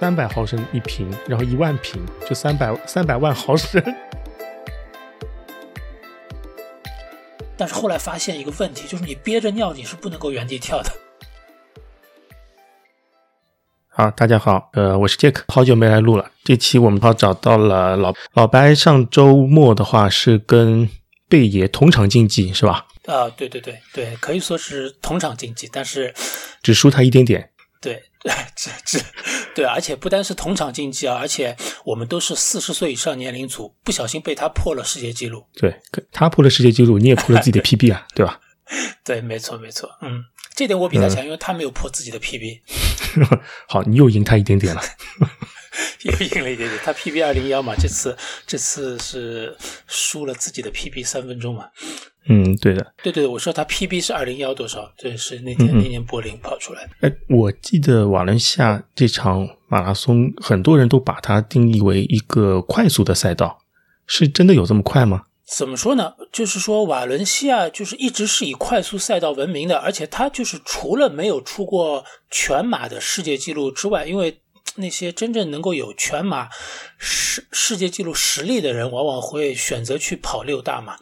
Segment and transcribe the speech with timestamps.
[0.00, 3.82] 三百毫升一瓶，然后一万瓶就三百三百万毫升。
[7.56, 10.90] 但是后来发现一个问题，就是你憋着尿你是不能够原地跳的。
[13.88, 16.30] 好，大家好，呃，我是杰克，好久没来录了。
[16.44, 20.88] 这期我们好找到了老老白，上周末的话是跟
[21.28, 22.86] 贝爷同场竞技是吧？
[23.06, 26.14] 啊，对对对对，可以说是同场竞技，但是
[26.62, 27.50] 只输他一点点。
[27.80, 28.04] 对，
[28.56, 28.98] 这这，
[29.54, 35.46] 对，而且不单是同场竞技啊，而且我们都是四十岁以上年龄组，不小心被他破了世界纪录。
[35.54, 38.40] 对，他破了世界纪录，你也破了自己的 PB 啊，对吧？
[39.04, 40.22] 对，没错没错，嗯，
[40.54, 42.60] 这点我比他强，因为他没有破自己的 PB。
[43.66, 44.82] 好，你又赢他一点点了，
[46.02, 46.72] 又赢了一点点。
[46.84, 48.16] 他 PB 二零幺嘛，这次
[48.46, 51.68] 这次是输了自己的 PB 三分钟嘛。
[52.28, 54.92] 嗯，对的，对对，我说他 PB 是二零幺多少？
[54.98, 56.90] 对，是那天那年柏林跑出来的。
[57.00, 63.58] 哎，我记得瓦伦西亚这场马拉松，很多人都把它定义为一个快速的赛道，
[64.06, 65.24] 是真的有这么快吗？
[65.46, 66.12] 怎么说呢？
[66.30, 74.40] 就是说瓦伦西亚就是一直是以快速赛道闻名的，而且它就是除了没有出过全马的世界纪录之外，因为。
[74.78, 76.48] 那些真正能够有全马
[76.96, 80.96] 世世界纪录实力的人，往往会选择去跑六大马。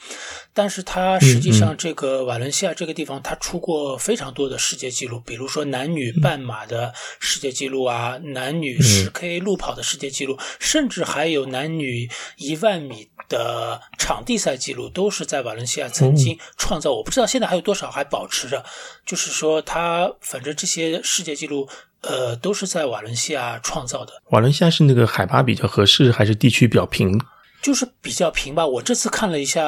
[0.52, 16.92] 但是他实际上这个瓦伦西亚这个地方，他出过非常多的世界纪录，比如说男女半马的世界纪录啊，男女十 K 路跑的世界纪录，甚至还有男女一万米的场地赛纪录，都是在瓦伦西亚曾经创造。
[16.92, 18.64] 我不知道现在还有多少还保持着。
[19.04, 21.69] 就是说，他反正这些世界纪录。
[22.07, 24.12] 呃，都是在瓦伦西亚创造的。
[24.31, 27.21] 瓦伦西亚是那个海拔比较合适，还是地区比较平？
[27.62, 28.65] 就是比较平吧。
[28.65, 29.65] 我这次看了一下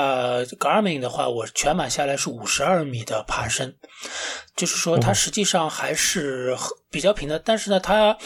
[0.60, 3.74] Garmin 的话，我全马下来是五十二米的爬升，
[4.54, 6.56] 就是说它实际上还是
[6.92, 7.40] 比较平的。
[7.40, 8.16] 但是呢，它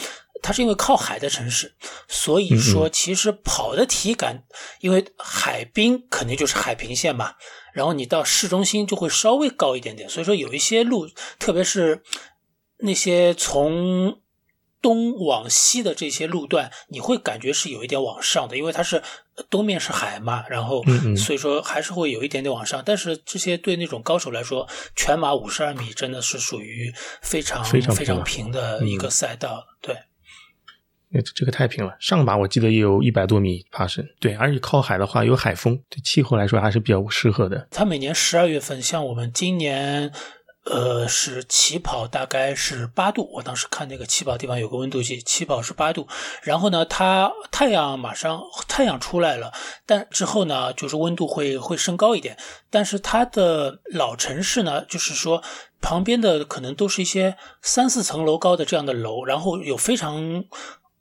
[0.42, 1.74] 它是因为靠海的城市，
[2.06, 4.42] 所以说其实跑的体感，
[4.80, 7.32] 因为海滨肯定就是海平线嘛，
[7.72, 10.06] 然后你到市中心就会稍微高一点点。
[10.06, 11.08] 所以说有一些路，
[11.38, 12.02] 特别是。
[12.82, 14.20] 那些从
[14.80, 19.00] 东往西的这些路段，你会感觉是有一点往上的，因为它是
[19.48, 20.82] 东面是海嘛，然后
[21.16, 22.82] 所以说还是会有一点点往上。
[22.84, 29.64] 但是这些对那种高手来说，全马五十二米真的是属于非常非常非常平的一个赛道。
[29.80, 29.96] 对，
[31.10, 31.96] 那这个太平了。
[32.00, 37.68] 上马我记得也有一百多米爬升，对，而且靠海的话有海风，对气候来说还是比较适合的。
[37.70, 40.12] 它每年十二月份，像我们今年。
[40.64, 46.06] 呃，是起跑大概是八度，我当时看那个起跑地方有个温度计，起跑是八度。
[46.42, 49.52] 然后呢，它太阳马上太阳出来了，
[49.86, 52.38] 但之后呢，就是温度会会升高一点。
[52.70, 55.42] 但是它的老城市呢，就是说
[55.80, 60.44] 旁边的可能都是一些三四层楼高的这样的楼，然后有非常。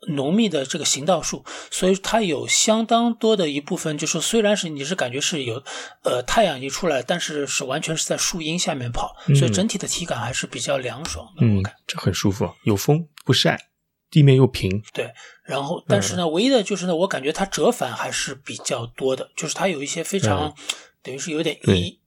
[0.09, 5.63] 浓密的这个行道树，所以它有相当多的一部分，就是虽然是你是感觉是有，
[6.03, 11.45] 呃，太阳一出来，但是是完全是在树荫下面跑，所以整体的体感还是比较凉爽的。
[11.45, 13.69] 嗯，这很舒服，有风不晒，
[14.09, 14.81] 地面又平。
[14.91, 15.13] 对，
[15.43, 20.55] 然后但是呢，唯一的就是呢，我感觉它折返还是比较多的，就是它有一些非常，
[21.03, 21.99] 等于是有点一，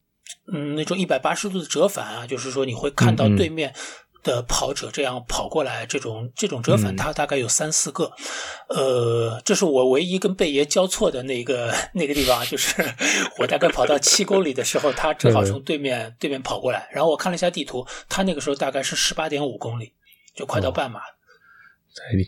[0.53, 3.73] 嗯，那种一百八十度的折返啊，就是说你会看到对面。
[4.25, 8.11] 的跑者这样跑过来，这种这种折返，他大概有三四个，
[8.69, 12.83] 呃，这是我唯一跟贝爷交错的那个 那个地方，就是
[13.39, 19.93] 我大概跑到七公里的时候，他正好从对面对面跑过来，然后我看了一下地图，他那个时候大概是十八点五公里，
[20.35, 21.01] 就快到半马。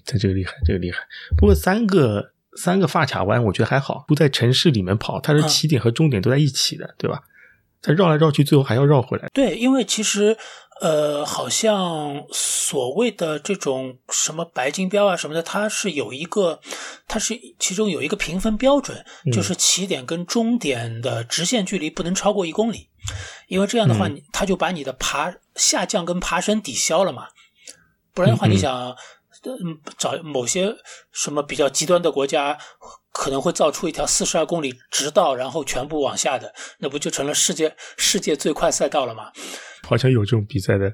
[0.04, 0.98] 他这个厉害，这个厉害。
[1.36, 7.22] 不过三个三个发卡弯，我觉得还好，不在城市里面跑，它是起点和终点都在一起的，对吧？
[7.82, 9.28] 它绕来绕去，最后还要绕回来。
[9.32, 10.36] 对，因为其实。
[10.80, 16.60] 呃，好像所谓的这种什么白金标啊什么的，它是有一个，
[17.08, 22.90] 它是其中有一个评分标准，就是起点跟终点的直线距离不能超过一公里，
[23.48, 27.28] 因为这样的话，它就把你的爬下降跟爬升抵消了嘛，
[28.12, 28.94] 不然的话，你想，
[29.44, 30.76] 嗯，找某些
[31.10, 32.58] 什么比较极端的国家，
[33.16, 39.32] 可能会造出一条四十二公里直道，然后全部往下的，那不就成了世界世界最快赛道了吗？
[39.88, 40.92] 好像有这种比赛的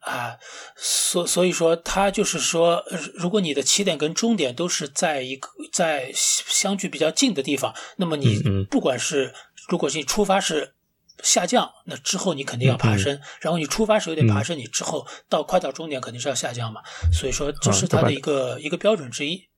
[0.00, 0.36] 啊，
[0.76, 2.82] 所所以说，他就是说，
[3.14, 9.32] 如果你的起点跟终点都是在一个在相距比较近的地方，那么你不管是
[9.68, 10.74] 如果是你出发是
[11.22, 16.80] 下降，那之后你肯定要爬升；然后你出发时有点爬升，你之后到快到终点肯定是要下降嘛。
[17.12, 19.48] 所以说，这是它的一个一个标准之一。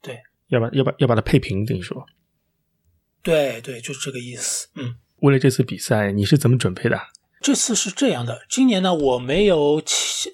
[0.00, 2.06] 对，要把要把要把它配平，等于说，
[3.22, 4.68] 对对，就是这个意思。
[4.74, 7.00] 嗯，为了这次比赛，你是怎么准备的？
[7.40, 9.82] 这次是这样的，今年呢，我没有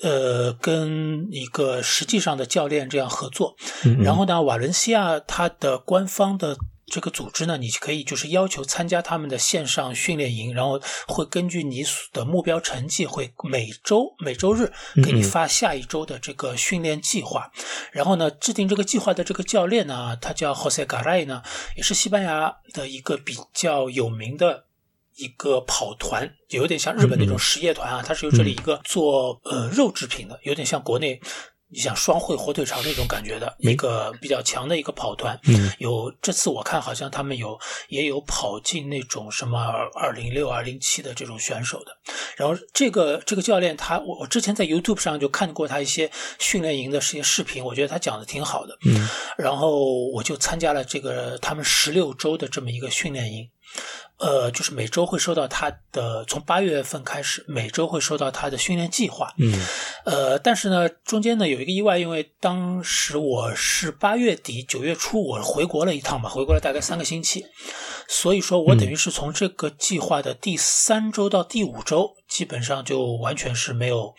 [0.03, 3.57] 呃跟一个实际上的教练这样合作，
[4.01, 6.57] 然后呢，瓦伦西亚它的官方的。
[6.93, 10.79] 这个组织呢，你可以就是要求参加他们的线上训练营，然后
[11.09, 14.71] 会根据你的目标成绩，会每周每周日
[15.03, 17.51] 给你发下一周的这个训练计划。
[17.93, 21.43] 然后呢，制定这个计划的这个教练呢，他叫 Jose Garay 呢，
[21.79, 24.67] 也是西班牙的一个比较有名的
[25.17, 28.05] 一个跑团，有点像日本那种实业团啊。
[28.07, 31.19] 他是由这里一个做呃肉制品的，有点像国内。
[31.73, 37.59] 你像双汇火腿肠那种感觉的一个比较强的一个跑团，嗯，有这次我看好像他们有
[37.89, 39.59] 也有跑进那种什么
[39.95, 41.97] 二零六二零七的这种选手的，
[42.37, 49.09] 然后这个这个教练他我我之前在 YouTube 上就看过他一些训练营的这些视频，我觉得他讲的挺好的，嗯，
[49.39, 53.49] 然后我就参加了这个他们十六周的这么一个训练营。
[54.23, 59.35] 呃，就是每周会收到他的，从八月份开始，每周会收到他的训练计划。
[59.37, 59.53] 嗯，
[60.05, 67.45] 呃，但是呢，中间呢有一个意外，因为当时我是八月底九月初我回国了一趟嘛，回国了大概三个星期，
[68.07, 74.15] 所以说我等于是从这个计划的第三周到第五周，基本上就完全是没有，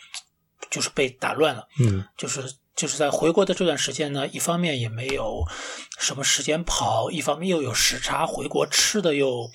[0.70, 1.66] 就是被打乱了。
[1.80, 2.42] 嗯，就是。
[2.76, 5.44] 就是在回国的这段时间呢，一方面也没有
[5.98, 9.48] 什么时间跑，一方面又有时差，回国吃的又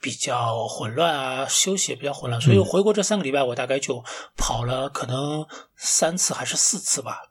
[0.00, 4.02] 比较混乱啊，休息也比较混乱，所以回国这三个礼拜，我大概就
[4.38, 5.46] 跑了可能
[5.76, 7.24] 三次还是四次吧。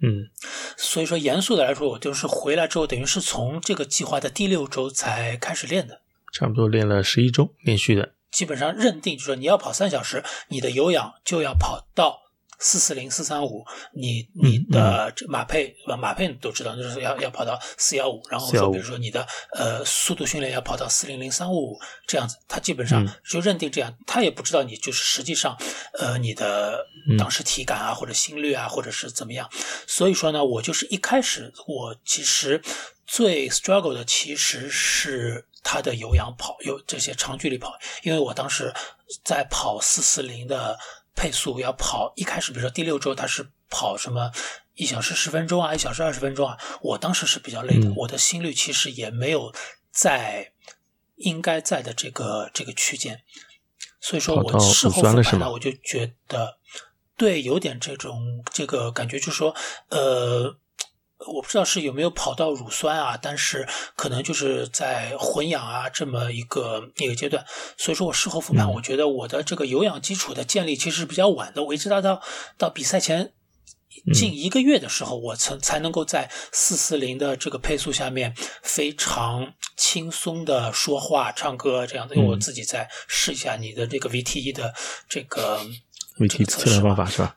[0.00, 0.30] 嗯，
[0.78, 6.00] 所以说严肃的来说，我就是回来之后，等于是从这个计划的第六周才开始练的，
[6.32, 12.21] 差不多练了十一周连续的，基本上认定就是说你要跑三小时，你的有氧就要跑到。
[12.62, 25.58] 四四零四三五，你你的马配马配都知道，就是要要跑到四幺五，然后说比如说你的呃速度训练要跑到四零零三五五这样子，他基本上就认定这样，他也不知道你就是实际上
[25.98, 26.86] 呃你的
[27.18, 29.50] 当时体感啊或者心率啊或者是怎么样，
[29.88, 32.62] 所以说呢，我就是一开始我其实
[33.08, 38.72] 最 struggle 的其实是他的有氧跑有这些长距离跑，因为我当时
[39.24, 40.78] 在跑四四零的。
[41.14, 44.30] 配速要跑，一开始比如说第六周他是跑什么
[44.74, 49.54] 一小时十分钟啊，一小时二十分钟啊，我当时是比较累的，我的心率其实也没有
[49.90, 50.52] 在
[51.16, 53.22] 应该在的这个这个区间，
[54.00, 56.58] 所以说我事后复盘呢，我就觉得
[57.16, 59.54] 对有点这种这个感觉，就是说
[59.88, 60.58] 呃。
[61.26, 67.44] 我不知道是有没有跑到乳酸啊，但是可能就是在混氧啊这么一个一个阶段，
[67.76, 72.22] 所以说我事后复盘，我觉得我的这个有氧基础的建立其实是比较晚的，我一直到到
[72.56, 73.32] 到比赛前
[74.14, 84.74] 近一个月的时候，我才才能够在四四零的这个配速下面非常轻松的说话、唱歌这样的，因为我自己再试一下你的这个 VTE 的
[85.08, 85.60] 这个
[86.18, 87.36] VTE 测量方法是吧？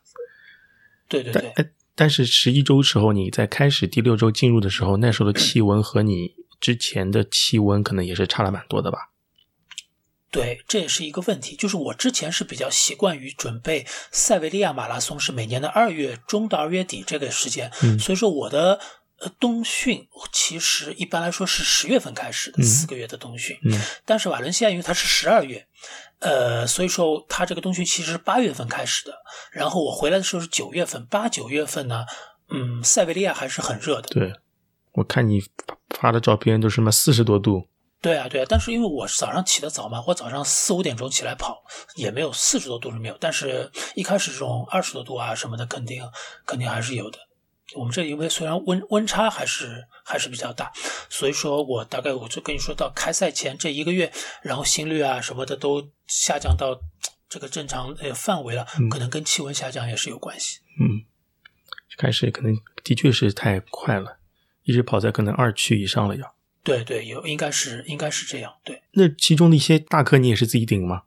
[1.08, 1.54] 对对对。
[1.96, 9.12] 但是十一周时候，你在开始第六周进入的时候，那时候的气温和你之前的气温可能也是差了蛮多的吧？
[10.30, 11.56] 对，这也是一个问题。
[11.56, 18.82] 就是我之前是比较习惯于准备塞维利亚马拉松，是每年的二月中到二月底这个时间，所以说我的
[19.20, 23.58] 呃冬训其实一般来说是十月份开始的四个月的冬训，
[24.04, 25.66] 但是瓦伦西亚因为它是十二月。
[26.26, 29.14] 呃，所以说他这个东西其实是八月份开始的，
[29.52, 32.04] 然后我回来的时候是九月份，八九月份呢，
[32.50, 34.10] 嗯，塞维利亚还是很热的。
[34.10, 34.34] 对，
[34.94, 35.40] 我看你
[36.00, 37.68] 发的照片都是什么四十多度。
[38.02, 41.64] 对啊，对啊，但是因为我早上起得早嘛，我早上四五点钟起来跑，
[41.96, 46.04] 也没有四十多度是没有，但是一开始这种二十多度啊什么的，肯定
[46.46, 47.20] 肯定还是有的。
[47.74, 50.72] 我们这因为虽然温温差还是还是比较大，
[51.10, 54.12] 所以说我大概我就跟你说到开赛前这一个月，
[54.44, 56.80] 然后心率啊什么的都下降到
[57.28, 60.60] 这个正常呃范围了，可能跟气温下降也是有关系。
[60.80, 61.04] 嗯，
[61.98, 64.20] 开始可能的确是太快了，
[64.64, 66.36] 一直跑在可能二区以上了要。
[66.64, 68.54] 对对，有应该是应该是这样。
[68.64, 71.04] 对，那其中的一些大课你也是自己顶吗？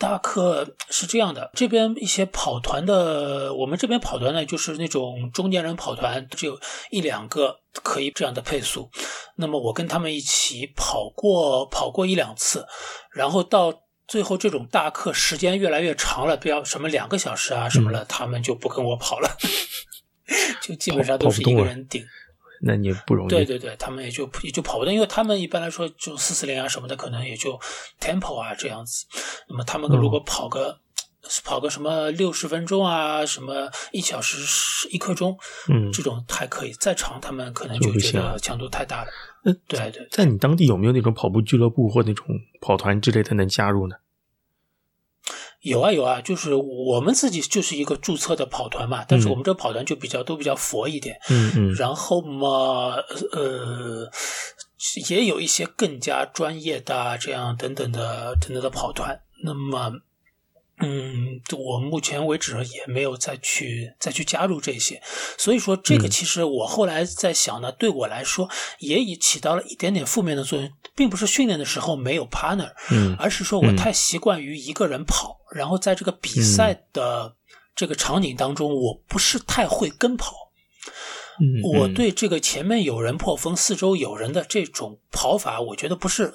[0.00, 6.58] 大课是这样的，这边一些跑团的，我们这边跑团呢，就是那种中年人跑团，只有
[6.90, 8.90] 一两个可以这样的配速。
[9.36, 12.66] 那么我跟他们一起跑过，跑过一两次，
[13.12, 19.36] 然后到最后这种大课时间越来越长了，不要什么两个小时啊什么了，他们就不跟我跑了，
[20.62, 22.02] 就基本上都是一个人顶。
[22.60, 23.30] 那你不容易。
[23.30, 27.58] 对对对，他们也就也就跑不动，因为他们一般来说就四四零啊什么的，可能也就
[28.00, 29.06] tempo 啊这样子。
[29.48, 30.78] 那么他们如果跑个
[31.44, 35.38] 跑个什么六十分钟啊，什么一小时一刻钟，
[35.68, 36.72] 嗯，这种还可以。
[36.80, 39.10] 再长，他们可能就觉得强度太大了。
[39.44, 40.06] 嗯，对对。
[40.10, 42.26] 在你当地有没有那种跑步俱乐部或那种
[42.60, 43.96] 跑团之类的能加入呢？
[45.62, 52.96] 有啊有啊，就是我们自己就是一个注册的跑团嘛，但是我们这跑团就比较都比较佛一点，嗯嗯，然后嘛，
[53.32, 54.10] 呃，
[55.08, 59.92] 也有一些更加专业的这样等等的等等的跑团，那么。
[60.80, 65.00] 嗯，我目前为止也没有再去再去加入这些，
[65.38, 77.36] 所以说这个其实我后来在想呢，对我来说也已起到了一点点负面的作用，并不是训练的时候没有 partner，嗯，而是说我太习惯于一个人跑，然后在这个比赛的
[77.74, 80.49] 这个场景当中，我不是太会跟跑。
[81.62, 86.32] 我对这个前面有人破风，四周有人的这种跑法，我觉得不是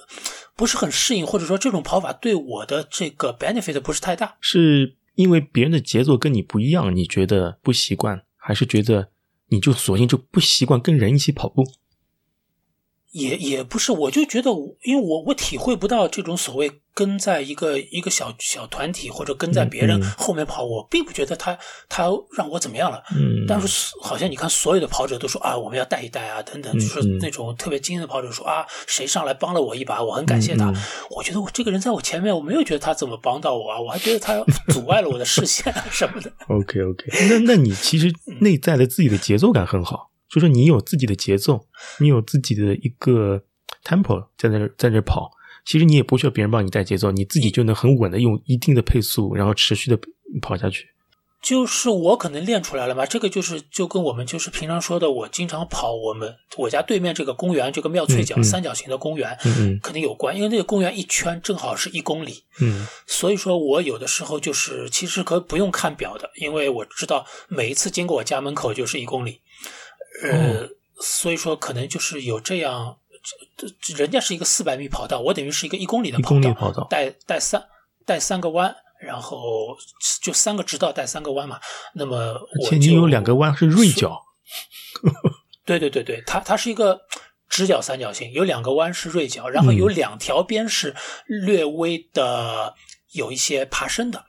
[0.56, 4.38] 不是很适应，或者说这种跑法对我的这个 benefit 不是太大。
[4.42, 9.10] 是因为别人的节奏跟你不一样，你觉得不习惯，还是觉得
[9.50, 11.64] 你就索性就不习惯跟人一起跑步？
[13.16, 14.52] 也也不是，我就觉得，
[14.84, 21.58] 因为我我体会不到这种所谓跟在一个一个小小团体或者跟在别人后面跑，我并不觉得他
[21.88, 23.02] 他让我怎么样了。
[23.16, 30.74] 嗯，但是好像你看，所有的跑者都说啊，我们要带一带啊，等等，就是那种特别精英的跑者说啊，谁上来帮了我一把，我很感谢他。
[31.10, 34.44] 我觉得我这个人在我前面，我没有觉得他怎么帮到我啊，我还觉得他
[34.74, 36.30] 阻碍了我的视线啊什么的。
[36.50, 40.12] OK OK，那那你其实内在的自己的节奏感很好。
[40.30, 41.68] 就是你有自己的节奏，
[42.00, 43.44] 你有自己的一个
[43.84, 45.32] tempo 在那在那跑，
[45.66, 50.00] 其实你也不需要别人帮你带节奏，你自己就能很稳的用一定的配速，然后持续的
[50.42, 50.90] 跑下去。
[51.42, 69.42] 就是我可能练出来了嘛，这个就是就跟我们就是平常说的，我经常跑我们我家对面这个公园，这个妙翠角三角形的公园，嗯肯定有关，因为那个公园一圈正好是一公里，嗯，所以说我有的时候就是其实可不用看表的，因为我知道每一次经过我家门口就是一公里。
[70.24, 70.70] 呃，
[71.00, 72.98] 所以说可能就是有这样，
[73.58, 77.64] 这这人家是一个四百米跑道，我等于是一个一公里的跑道，跑道带带三
[78.06, 79.76] 带三个弯，然后
[80.22, 81.60] 就三个直道带三个弯嘛。
[81.94, 84.22] 那么，而且你有两个弯是锐角，
[85.66, 87.02] 对对对对，它它是一个
[87.50, 90.96] 直角三角形，有两个弯是锐角，然后有两条边是
[91.26, 92.74] 略微的。
[93.16, 94.26] 有一些爬升的，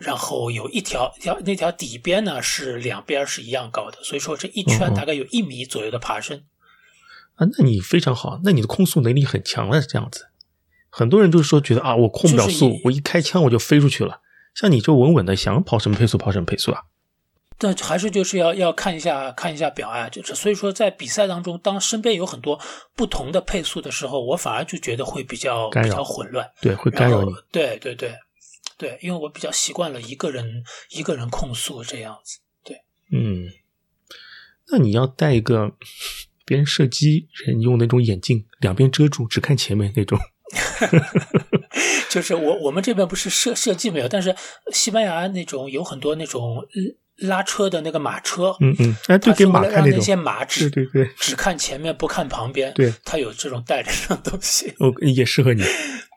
[0.00, 6.44] 然后有一条条那条底边呢是两边是一样高的，所以说这一圈大概有一米左右的爬升。
[7.34, 10.28] 啊，那你非常好，那你的控速能力很强了，这样子。
[10.90, 14.20] 很多人就是说觉得啊，我控不了速，我一开枪我就飞出去了。
[14.54, 16.82] 像你这稳稳的，想跑什么配速跑什么配速啊。
[17.60, 22.58] 但还是就是要要看一下看一下表啊，就是所以说在比赛当中，当身边有很多
[22.94, 27.32] 不同的配速的时候，我反而就觉得会比较比较混乱，对，会干扰你。
[27.52, 28.14] 对对对。
[28.78, 32.38] 对，因为我比较习惯了一个人一个人控诉这样子。
[32.64, 32.76] 对，
[33.12, 33.50] 嗯，
[34.70, 35.72] 那你要带一个
[36.46, 40.18] 别人射击人用那种眼镜，两边遮住，只看前面那种。
[42.08, 44.34] 就是我我们这边不是射射击没有，但是
[44.72, 46.66] 西班牙那种有很多那种
[47.16, 55.62] 拉车的那个马车，嗯嗯，哎，对，给马看那些马只对对对，只看前面不看旁边，对，他有这种带着这种东西，哦，也适合你。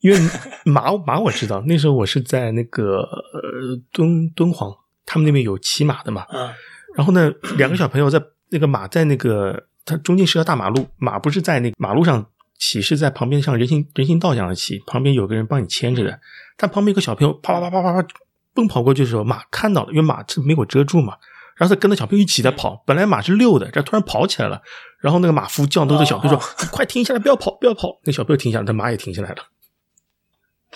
[0.00, 0.18] 因为
[0.64, 4.74] 马 马我知道，那时候我是在那个呃敦敦煌，
[5.06, 6.26] 他们那边有骑马的嘛。
[6.32, 6.50] 嗯。
[6.96, 12.26] 然后呢，两个小朋友在那个马在那个，它中间是条大马路，马不是在那马路上
[12.58, 16.18] 骑，是在旁边像人行人行道一样的骑，旁边有个人帮你牵着的。
[16.56, 18.08] 但旁边一个小朋友啪啪啪啪啪啪
[18.52, 21.14] 奔跑过去的时候，马看到了，因为马是没有遮住嘛，
[21.56, 22.82] 然后他跟着小朋友一起在跑。
[22.84, 24.60] 本来马是溜的，这突然跑起来了。
[24.98, 29.36] 然后那个马夫叫那个小朋友说：“快停下来，不要跑，不要跑。”那小朋友停下来，他马也停下来了。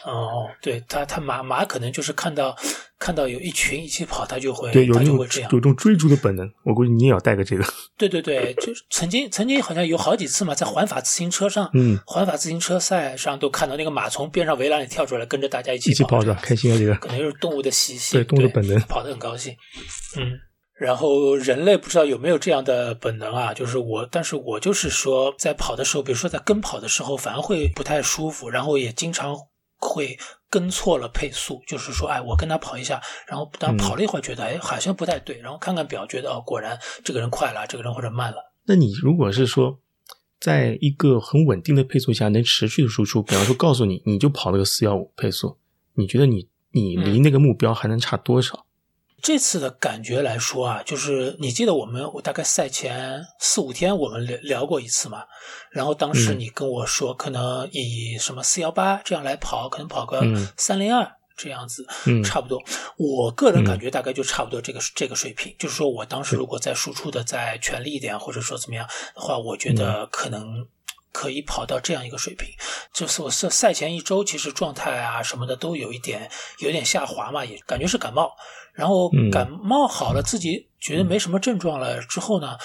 [0.03, 2.55] 哦，对他，他马马可能就是看到
[2.99, 6.51] 看到有一群一起跑，他就会对有就会这样，有种追逐的本能。
[6.65, 7.65] 我估计你也要带个这个。
[7.97, 16.77] 对对对，就是曾经曾经好像有好几次嘛，在环法自行车上，嗯，环法自行车赛上都看到那个马从边上围栏里跳出来，跟着大家一起跑，着开心啊！
[16.77, 19.55] 这个可能就是动物的习性，对动物的本能，跑得很高兴。
[20.17, 20.33] 嗯，
[20.77, 23.55] 然后人类不知道有没有这样的本能啊？
[23.55, 29.37] 就是我，但是我就是说，在跑的时候，比如说在跟跑的时候，反而会不太舒服，然后也经常。
[29.85, 38.53] 会跟错了配速，就是说，哎，我跟他跑一下，然后当跑了一会儿，觉得哎好像不太对，然后看看表，觉得哦，果然这个人快了，这个人或者慢了。
[38.67, 39.79] 那你如果是说，
[40.41, 45.59] 在一个很稳定的配速下能持续的输出，比方说告诉你，你就跑了个四幺五配速，
[45.95, 48.67] 你觉得你你离那个目标还能差多少？
[49.25, 55.25] 这次的感觉来说啊，就是你记得我们我大概赛前四五天我们聊聊过一次嘛，
[55.71, 60.23] 然后当时你跟我说可能以什么四幺八这样来跑，可能跑个
[60.59, 61.87] 三零二这样子，
[62.23, 62.63] 差不多。
[62.99, 70.67] 我个人感觉大概就差不多这个这个水平，就是说我当时如果再输出的再全力一点，或者说怎么样的话，我觉得可能
[71.13, 72.51] 可以跑到这样一个水平。
[72.93, 78.31] 就是我赛赛前一周，其实状态啊什么的都有一点有点下滑嘛，也感觉是感冒。
[78.75, 82.57] 然后感冒好了，自己觉得没什么症状了之后呢，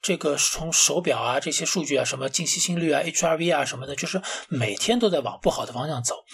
[0.00, 6.24] 这个从手表啊这些数据啊，什么静息心率啊、HRV 啊什么的，就是每天都在往不好的方向走。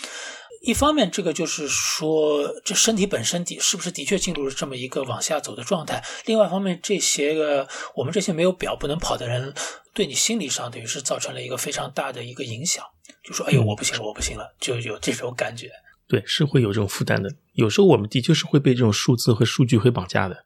[0.64, 6.04] 一方面，这个就是说，这身体本身的是不是的确进入了这么一个往下走的状态？
[6.26, 9.52] 另外一方面，这些个我们这些没有表不能跑的人，
[9.92, 12.84] 对你心理上等于是造成了一个非常大的一个影响，
[13.24, 15.68] 就说：“哎呦，我不行了，我不行了。”就有这种感觉。
[16.06, 17.28] 对，是会有这种负担的。
[17.52, 20.44] 有时候我们的确是会被这种数字和数据会绑架的。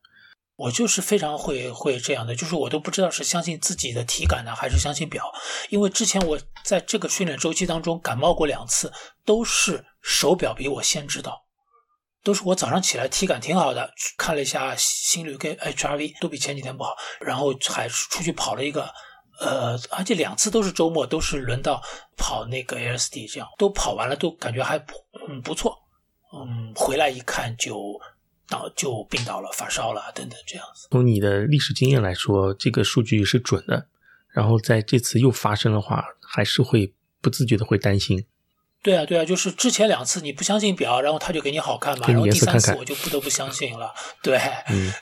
[0.57, 5.31] 我就是非常会会这样的，就是我都不知道是相信自己的体感呢，还是相信表。
[5.69, 8.91] 因为之前我在这个训练周期当中感冒过两次，
[9.25, 11.45] 都是手表比我先知道，
[12.25, 18.91] 都是我早上起来体感挺好的，看了一下心率跟 HRV 都比前几天不好，然后还出去跑了一个，
[19.41, 21.83] 呃，而且两次都是周末，都是轮到
[22.17, 24.95] 跑那个 LSD，这样都跑完了，都感觉还不
[25.29, 25.77] 嗯不错，
[26.45, 28.01] 嗯，回来一看就。
[28.49, 30.87] 倒就病倒了，发烧了等等这样子。
[30.93, 33.89] 从你的历史经验来说，这个数据是准的。
[34.33, 38.25] 然后在这次又发生的话，还是会不自觉的会担心。
[38.85, 43.93] 对啊，对啊，就是之前两次你不相信表，然后他就给你好看嘛，然后第三次我就不得不相信了。
[44.23, 44.39] 对，
[44.71, 44.93] 嗯，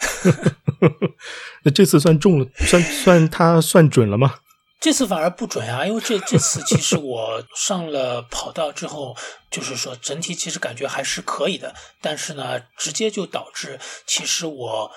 [1.65, 4.37] 那这次算中了，算算他算准了吗？
[4.85, 9.17] 这次反而不准啊，因为这这次其实我上了跑道之后，
[9.51, 14.91] 就是说整体其实感觉还是可以的，但是呢，直接就导致其实我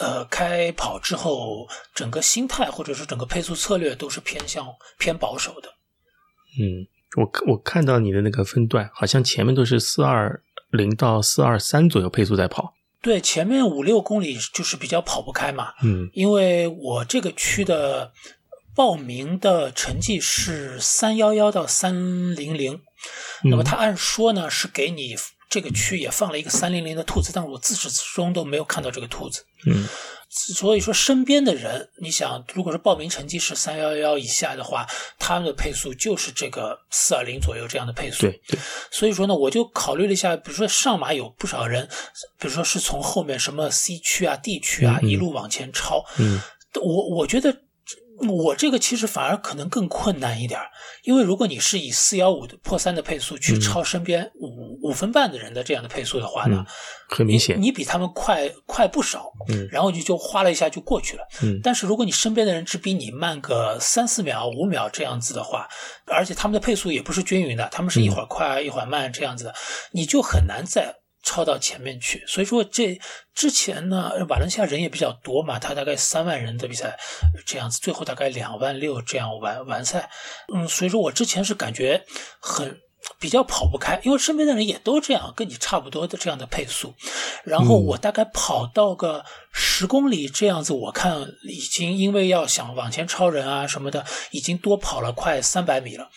[0.00, 4.66] 呃开跑之后，整个心态或者是整个配速策略都是偏向
[4.98, 5.68] 偏保守的。
[6.58, 12.74] 嗯，我我看到你的那个分段，好像前面都是四二零到四二三左右配速在跑。
[13.00, 15.74] 对，前面五六公里就是比较跑不开嘛。
[15.84, 18.12] 嗯，因为我这个区的。
[18.78, 21.92] 报名的成绩是三幺幺到三
[22.36, 22.80] 零零，
[23.42, 25.16] 那么他按说呢是给你
[25.50, 29.44] 这个区也放了一个三零零的兔子，但是我自始至终都没有看到这个兔子。
[29.66, 29.88] 嗯，
[30.30, 34.86] 所以说身边的人，你想，如果是报名成绩是三幺幺以下的话，
[35.18, 38.20] 他们的配速就是这个四二零左右这样的配速。
[38.20, 38.60] 对对。
[38.92, 41.88] 所以说呢，我就考虑了一下，比如说上马有不少人，
[42.38, 46.04] 比如说是从后面什么 C 区啊、D 区啊一路往前超。
[46.18, 46.40] 嗯，
[46.80, 47.62] 我我觉得。
[48.26, 50.60] 我这个其实反而可能更困难一点，
[51.04, 56.64] 因为如果你是以四幺五的破三的配速去超身边五五分半的人的这样的配速的话呢，
[57.08, 65.68] 很明显，你比他们快快不少，嗯，然后你就哗了一下就过去了，嗯，但是如果你身边的人只比你慢个三四秒、五秒这样子的话，
[66.06, 69.54] 而且他们的配速也不是均匀的，他们是一会儿快一会儿慢这样子的，
[69.92, 70.96] 你就很难在。
[71.28, 72.98] 超到前面去，所以说这
[73.34, 76.98] 之前呢，瓦伦西亚人也比较多嘛，他大概三万人的比赛
[77.44, 80.08] 这样子，最后大概两万六这样完完赛，
[80.54, 82.02] 嗯，所以说我之前是感觉
[82.40, 82.78] 很
[83.20, 86.94] 比较跑不开，因为身边的人也都这样，跟你差不多的这样的配速，
[87.44, 96.08] 然后我大概跑到个十公里这样子，我看已经因为要想往前超人啊什么的，已经多跑了快三百米了。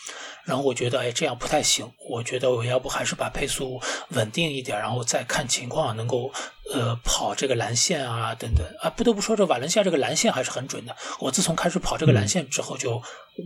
[0.45, 1.89] 然后我觉得，哎，这样不太行。
[2.10, 6.32] 我觉得我要不还是把配速稳定一点，然后再看情况，能够
[6.73, 8.89] 呃跑这个蓝线啊等等啊。
[8.89, 10.95] 不得不说，这瓦伦西亚这个蓝线还是很准的。
[11.19, 13.01] 我自从开始跑这个蓝线之后，就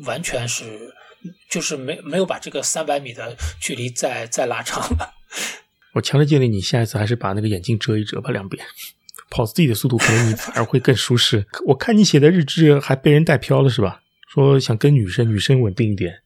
[0.05, 0.93] 完全是
[1.49, 5.13] 就是没没有把这个三百米的距离再再拉长了。
[5.93, 8.65] 我强烈建议你下一次还是把那个眼镜遮一遮吧，两边
[9.29, 11.45] 跑自己的速度，可能你反而会更舒适。
[11.67, 14.01] 我看你写的日志还被人带飘了是吧？
[14.33, 16.21] 说想跟女生，女生稳定一点。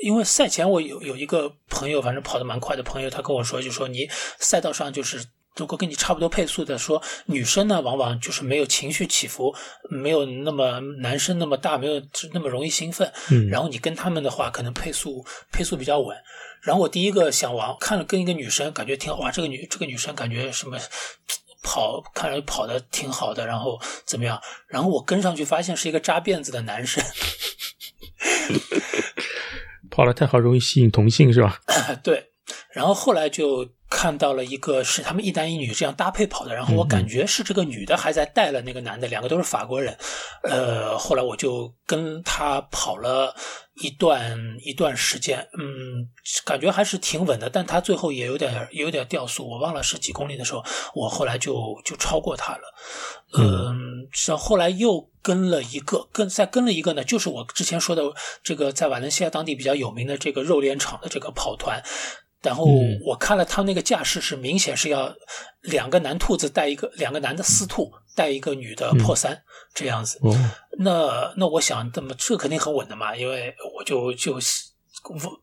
[0.00, 4.08] 因为赛前我有有一个朋友，反正跑得蛮快的朋友，他跟我说，就说你
[4.38, 5.24] 赛道上就是
[5.56, 9.54] 如果跟你差不多配速的，说女生呢往往就是没有情绪起伏，
[9.90, 12.00] 没有那么男生那么大，没有
[12.32, 13.12] 那么容易兴奋。
[13.30, 16.16] 嗯，然后你跟他们的话，可能配速配速比较稳。
[16.62, 20.78] 然后我第一个想往看了跟一个女生，感觉挺好哇，这个女这个女生感觉什么
[21.62, 24.40] 跑看来跑的挺好的，然后怎么样？
[24.68, 27.02] 然后我跟上去发现是一个扎辫子的男生。
[29.90, 31.58] 跑得太好，容易吸引同性是吧？
[32.02, 32.32] 对，
[32.72, 39.96] 然后后来就看到了一个是他们一男一女这样搭配跑的，然后我感觉是这个女的还在带了那个男的，两个都是法国人。
[40.42, 43.34] 呃，后来我就跟他跑了
[43.82, 46.08] 一段一段时间，嗯，
[46.44, 50.62] 感觉还是挺稳的，但他最后也有点有点掉速，我忘了是几公里的时候，
[50.94, 52.62] 我后来就就超过他了。
[53.38, 58.02] 嗯，是后来又跟了一个，跟再跟了一个呢，就是我之前说的
[58.42, 61.82] 这个在瓦伦西亚当地比较有名的这个肉联厂的这个跑团，
[62.42, 62.66] 然后
[63.04, 65.14] 我看了他那个架势，是明显是要
[65.62, 69.42] 两个男兔子带一个，两个男的四兔带一个女的破三
[69.74, 70.20] 这样子。
[70.78, 74.38] 那那我想，那么这肯定很稳的嘛，因为我就就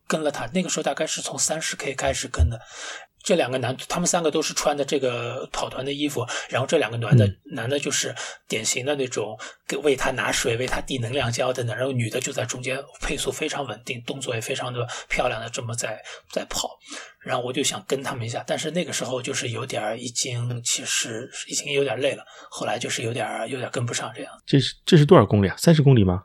[0.06, 0.46] 跟了他。
[0.54, 2.58] 那个时候大概是从三十 K 开始跟的。
[3.26, 8.14] 这两个男，他们三个都是穿的这个跑团的衣服，然后这两个男的，男的就是
[8.46, 9.36] 典型的那种
[9.66, 16.70] 给为他拿水、为他递能量胶等等，然后女的就在中间，配速非常稳定，动作也非常的漂亮的这么在在跑，
[17.18, 24.32] 然后我就想跟他们一下，但是那个时候就是有点已经其实已经有点累了，后来就是有点有点跟不上这样。
[24.46, 25.56] 这是这是多少公里啊？
[25.58, 26.22] 三十公里吗？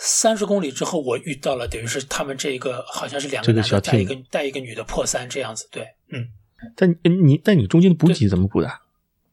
[0.00, 5.82] 三十公里之后，我遇到了，等于是他们这个好像是两个男的带一个带一个女的破三这样子，对，
[6.12, 6.28] 嗯。
[6.74, 8.68] 但你但你中间的补给怎么补的？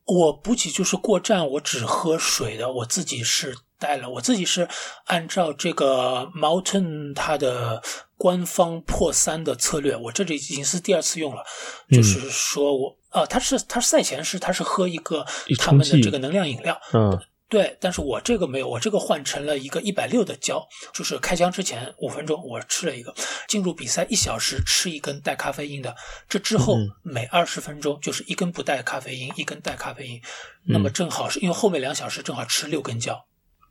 [0.05, 2.71] 我补给就是过站，我只喝水的。
[2.71, 4.67] 我自己是带了，我自己是
[5.05, 7.81] 按照这个 Mountain 它的
[8.15, 11.43] 官方破三的策略，我这里已经是第二次用了，
[11.89, 15.25] 就是说我啊，他是他赛前是他是喝一个
[15.57, 17.19] 他们的这个能量饮料，嗯。
[17.47, 23.13] 对，但是我这个没有，我这个换成了一个一百六的胶，就是开枪之前五分钟我吃了一个，
[23.47, 25.95] 进入比赛一小时吃一根带咖啡因的，
[26.27, 30.21] 这之后每二十分钟就是一根不带咖啡因，一根带咖啡因，
[30.65, 33.25] 那么正好是因为后面两小时正好吃六根胶，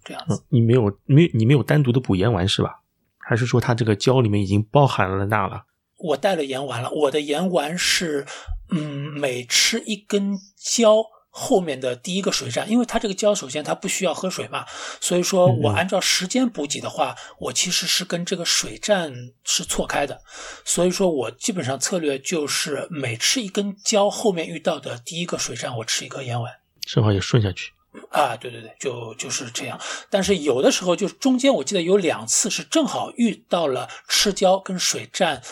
[0.05, 0.45] 这样子。
[0.51, 2.81] 你没有没你没有单独的补盐丸是吧？
[3.19, 5.65] 还是说它这个胶里面已经包含了钠了？
[5.99, 8.25] 我带了盐丸了，我的盐丸是
[8.71, 11.03] 嗯每吃一根胶。
[11.37, 14.65] 后面的第一个水站，因为它这个胶首先它不需要喝水嘛，
[15.01, 20.23] 所以说我按照时间补给的话，我其实是跟这个水站是错开的，
[20.65, 26.53] 所以说我基本上策略就是每吃一根胶，后面遇到的第一个水站我吃一颗盐丸，
[26.87, 27.73] 正好也顺下去。
[28.11, 29.81] 啊，对对对，就就是这样。
[30.09, 35.43] 但是有的时候就中间我记得有两次是正好遇到了吃胶跟水站。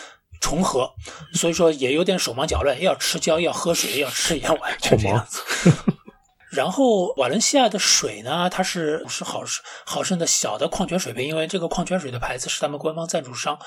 [0.43, 0.91] 重合，
[1.33, 5.41] 所以说也有点手忙脚乱，要吃胶，要喝水，要吃盐丸， 就这样子。
[6.51, 9.41] 然后瓦伦西亚的水呢，它是五十毫
[9.85, 13.57] 毫升的小的矿泉水杯，因为这个矿泉水的牌子是他们官方赞助商，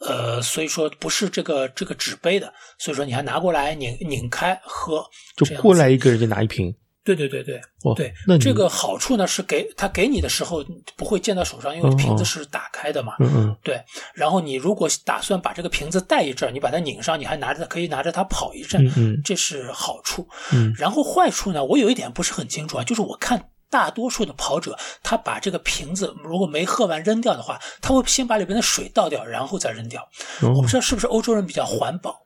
[0.00, 6.72] 呃，所以说不是这个这个纸杯的，所以说你还拿过来拧拧开喝，就过来一个人就拿一瓶。
[7.16, 10.64] 对对对对，对，那这个好处呢是给他给你的时候
[10.96, 13.14] 不会溅到手上，因为瓶子是打开的嘛。
[13.20, 13.56] 嗯嗯。
[13.62, 13.82] 对，
[14.14, 20.28] 然后你如果打算把这个瓶子带一阵，你把它拧上，你还拿着可以拿着它跑一阵，嗯，这是好处。
[20.52, 20.74] 嗯。
[20.76, 30.06] 然后坏处呢，我有一点不是很清楚啊，就是我看大多数的跑者，他把这个瓶子如果没喝完扔掉的话，他会先把里边的水倒掉，然后再扔掉。
[30.42, 32.20] 我不知道是不是欧洲人比较环保，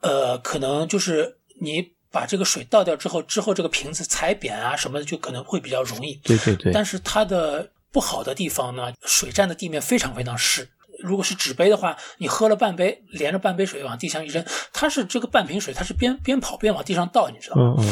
[0.00, 1.96] 呃，可能就是你。
[2.10, 6.14] 把这个水倒掉之后，之后这个瓶子踩扁啊什么的就可能会比较容易。
[6.22, 6.72] 对对对。
[6.72, 10.68] 但是它的不好的地方呢，水占的地面非常非常湿。
[10.98, 17.76] 如果是纸杯的话，你喝了半杯，连着半杯水往地上一扔，它是这个半瓶水，它是边边跑边往地上倒，你知道吗？
[17.78, 17.86] 嗯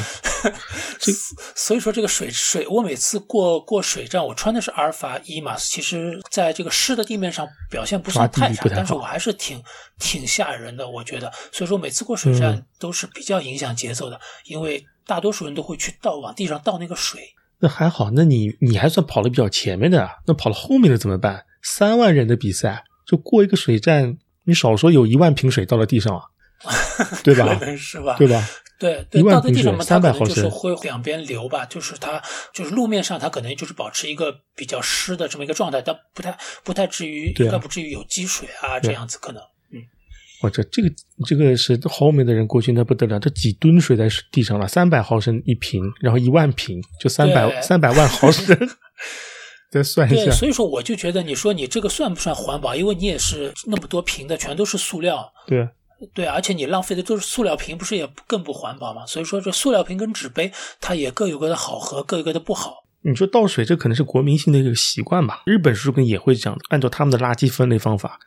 [0.45, 0.53] 嗯。
[1.55, 9.62] 所以说这个水水，我每次过过水站，我穿的是阿尔法一嘛，其实在这个湿的地面上表现不算太差，但是我还是挺
[9.99, 11.33] 挺吓人的，我觉得。
[11.53, 17.21] 所以说每次过水站都是比较影响节奏的，因为大多数人都会去倒往地上倒那个水。
[17.61, 21.45] 那还好，那你你还算跑的比较前面的，那跑了后面的怎么办？
[21.62, 22.85] 三万人的比赛。
[23.07, 26.25] 就过一个水站，你少说有一万瓶水倒在地上啊，
[27.23, 27.59] 对吧？
[27.77, 28.16] 是吧？
[28.19, 28.45] 对吧？
[28.79, 31.64] 对，一万瓶水三百毫升，会两边流吧？
[31.64, 39.42] 就是它，就是路面上它可能就是保持一个比较湿的这么一个状态，但不太不太至于，应该不至于有积水啊这样子可能。
[39.73, 39.81] 嗯，
[40.42, 40.90] 我，这这个
[41.25, 48.55] 这个是后面的人过去那不得了，这几吨水在地上了，三百毫升一瓶，然后一万瓶就三百三百万毫升。
[49.70, 52.74] 再算一下，对，所以说我就觉得，你说你这个算不算环保？
[52.74, 55.31] 因为你也是那么多瓶的，全都是塑料。
[55.46, 55.68] 对，
[56.14, 59.05] 对，而且你浪费的都是塑料瓶，不是也更不环保吗？
[59.07, 62.85] 所以说，这塑料瓶跟纸杯，它也各有各的好和各有各的不好。
[63.02, 65.42] 你说倒水，这可能是国民性的一个习惯吧？
[65.46, 66.59] 日本是不是也会这样？
[66.70, 68.18] 按照他们的垃圾分类方法，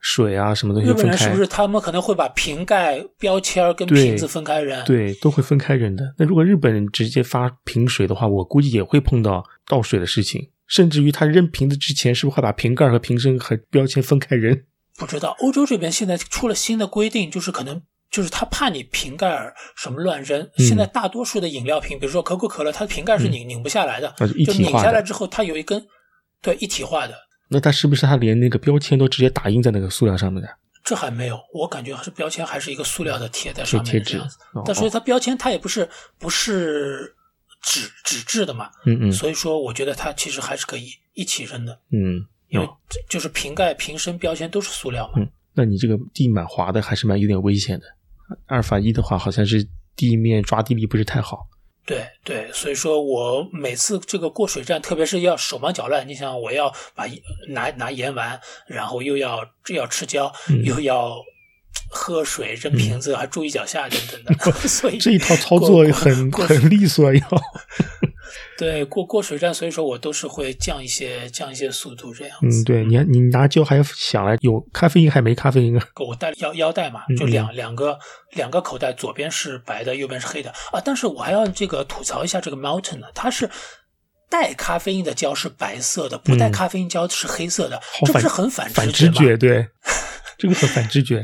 [0.00, 1.02] 水啊什么东西分开？
[1.02, 4.84] 日本人是不是他们可能会把瓶盖标签跟瓶子分开扔？
[4.84, 6.14] 对，都会分开扔的。
[6.18, 10.50] 那如果日本人直接发瓶水的话，我估计也会碰到倒水的事情。
[10.66, 14.58] 甚至于他扔瓶子之前，是不是会把瓶盖和瓶身和标签分开扔？
[14.96, 15.36] 不知道。
[15.40, 20.48] 欧洲这边现在出了新的规定，就是可能就是他怕你瓶盖什么乱扔。
[20.56, 24.14] 现在大多数的饮料瓶，比如说可口可乐，它的瓶盖是拧拧不下来的，
[24.46, 25.84] 就拧下来之后，它有一根
[26.40, 27.14] 对一体化的。
[27.48, 30.48] 那它是不是它连那个标签都直接打印在那个塑料上面的？
[30.82, 34.20] 这还没有，我感觉还是标签还是一个塑料的贴在上面贴纸。
[34.64, 35.86] 但所以它标签它也不是
[36.18, 37.14] 不是。
[37.64, 42.68] 纸纸质的嘛，嗯嗯，所以说我觉得它其实还是可以一起扔的，嗯，因为
[43.08, 47.86] 就是瓶盖、瓶身、标签都是塑料嘛，嗯，那你这个地蛮滑的，还是蛮有点危险的。
[48.46, 51.48] 阿尔法一的话，好像是地面抓地力不是太好。
[51.86, 57.04] 对对，所以说我每次这个过水站，特别是要手忙脚乱，你想我要把
[57.48, 60.32] 拿拿盐丸，然后又要要吃胶，
[60.64, 61.16] 又要
[61.94, 67.20] 喝水扔瓶子，还注意脚下等等的， 所以这一套操作很很利索要。
[68.56, 72.62] 对过过水站，所以说我都是会降一些降一些速度这样子。
[72.62, 75.86] 嗯，对，你你拿胶还要想来有咖啡因还没咖啡因啊？
[76.06, 77.98] 我带腰腰带嘛，就两两个
[78.32, 80.80] 两个口袋，左边是白的，右边是黑的啊。
[80.84, 83.48] 但是我还要这个吐槽一下这个 Mountain 呢，它是
[84.30, 89.68] 带咖啡因的胶是白色的，不带咖啡因胶是黑色的，这不是很反反直觉对，
[90.38, 91.22] 这个很反直觉。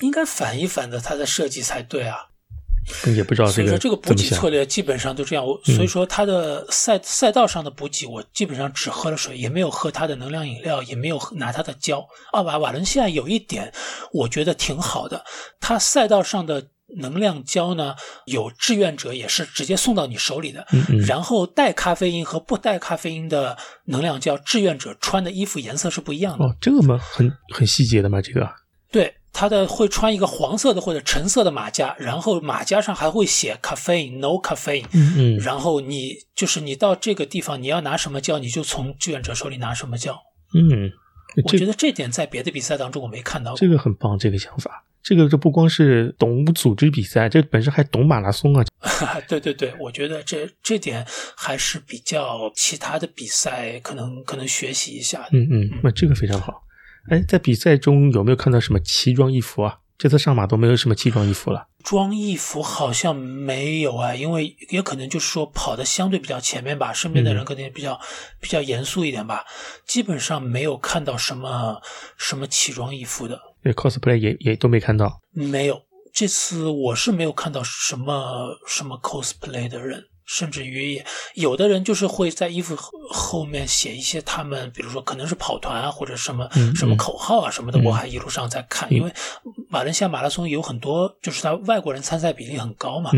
[0.00, 2.16] 应应该反一反的它的设计才对啊。
[3.16, 5.44] 也不知道这个，所以说这个补给策略基本上都这样。
[5.44, 12.06] 我所以说它的赛赛道上的补给，我基本上只喝了水，也没有喝它的能量饮料，也没有拿它的胶。
[12.30, 13.74] 啊，瓦瓦伦西亚有一点
[14.12, 15.24] 我觉得挺好的，
[15.58, 20.64] 它赛道上的能量胶呢，有志愿者也是直接送到你手里的。
[20.70, 21.00] 嗯嗯。
[21.00, 26.44] 然后带咖啡因和不带咖啡因的能量胶，志愿者穿的衣服颜色是不一样的。
[26.44, 27.00] 哦，这个吗？
[27.02, 28.22] 很很细节的吗？
[28.22, 28.48] 这个？
[29.36, 29.40] 对。
[29.40, 40.18] 他的会穿一个黄色的或者橙色的马甲，然后马甲上还会写 caffeine no caffeine，嗯嗯，然后你就是你到这个地方你要拿什么胶，你就从志愿者手里拿什么胶，
[40.54, 40.90] 嗯，
[41.44, 48.64] 我觉得这点在别的比赛当中我没看到过，这个很棒，这个想法，这个这不光是懂组织比赛，这本身还懂马拉松啊，
[49.28, 56.62] 对对对，我觉得这这点还是比较其他的比赛可能可能学习一下的，嗯嗯，那这个非常好。
[57.08, 59.78] 哎，在比赛中有没有看到什么奇装异服啊？
[59.98, 61.68] 这次上马都没有什么奇装异服了。
[61.82, 67.98] 装异服好像没有啊，因为也可能就是说跑的相对比较前面吧，身边的人可能也比较
[68.40, 69.44] 比较严肃一点吧。
[69.86, 71.80] 基本上没有看到什么
[72.18, 73.40] 什么奇装异服的。
[73.62, 75.20] 对，cosplay 也也都没看到。
[75.32, 75.80] 没有，
[76.12, 80.04] 这次我是没有看到什么什么 cosplay 的人。
[80.26, 81.02] 甚至于
[81.34, 82.76] 有的人就是会在衣服
[83.10, 87.80] 后面写一些他们，比如说可能是跑团啊，或者什么什么口号啊什么的。
[87.80, 89.12] 我还一路上在看，因为
[89.68, 93.10] 马来西亚马拉松有很多，就是他外国人参赛比例很高嘛。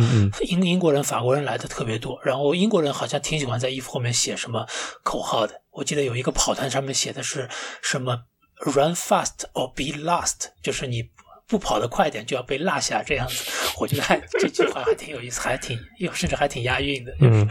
[0.42, 4.66] 英英国人、法国人来的特别多，然后英国人好像挺喜欢在衣服后面写什么
[5.02, 5.62] 口号的。
[5.72, 7.48] 我记得有一个跑团上面写的是
[7.82, 8.24] 什么
[8.60, 11.10] “Run fast or be last”，就是你。
[11.48, 17.12] 不跑得快点就要被落下，这样子， 我觉得还这句话还挺有意思，还挺有，甚至还挺押韵的。
[17.20, 17.48] 嗯，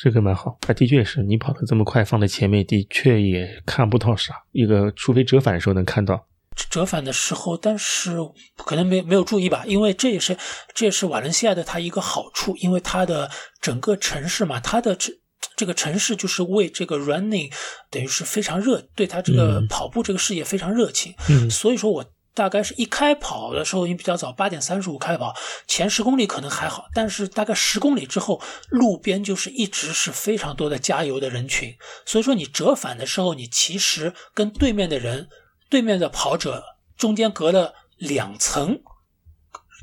[0.00, 0.56] 这个蛮好。
[0.60, 4.34] 他的确是你跑得这么快，放在前面的确也看不到啥。
[4.52, 6.28] 一个除非折返的时候能看到，
[6.70, 8.16] 折返的时候，但是
[8.56, 10.36] 可能没没有注意吧，因为这也是
[10.72, 13.28] 这也是瓦伦西亚的它一个好处，因为它的
[13.60, 15.12] 整个城市嘛，它的这
[15.56, 17.52] 这个城市就是为这个 running
[17.90, 21.12] 等于是非常热，对它这个跑步这个事业非常热情。
[21.28, 22.04] 嗯，所以说我。
[22.34, 25.32] 大概是一开跑的时候，因为比较早，八点三十五开跑，
[25.68, 35.28] 前十公里可能还好，但是大概十公里之后，路边就是一直是非常多的加油的人群，所以说你折返的时候，你其实跟对面的人、
[35.70, 36.64] 对面的跑者
[36.96, 38.80] 中间隔了两层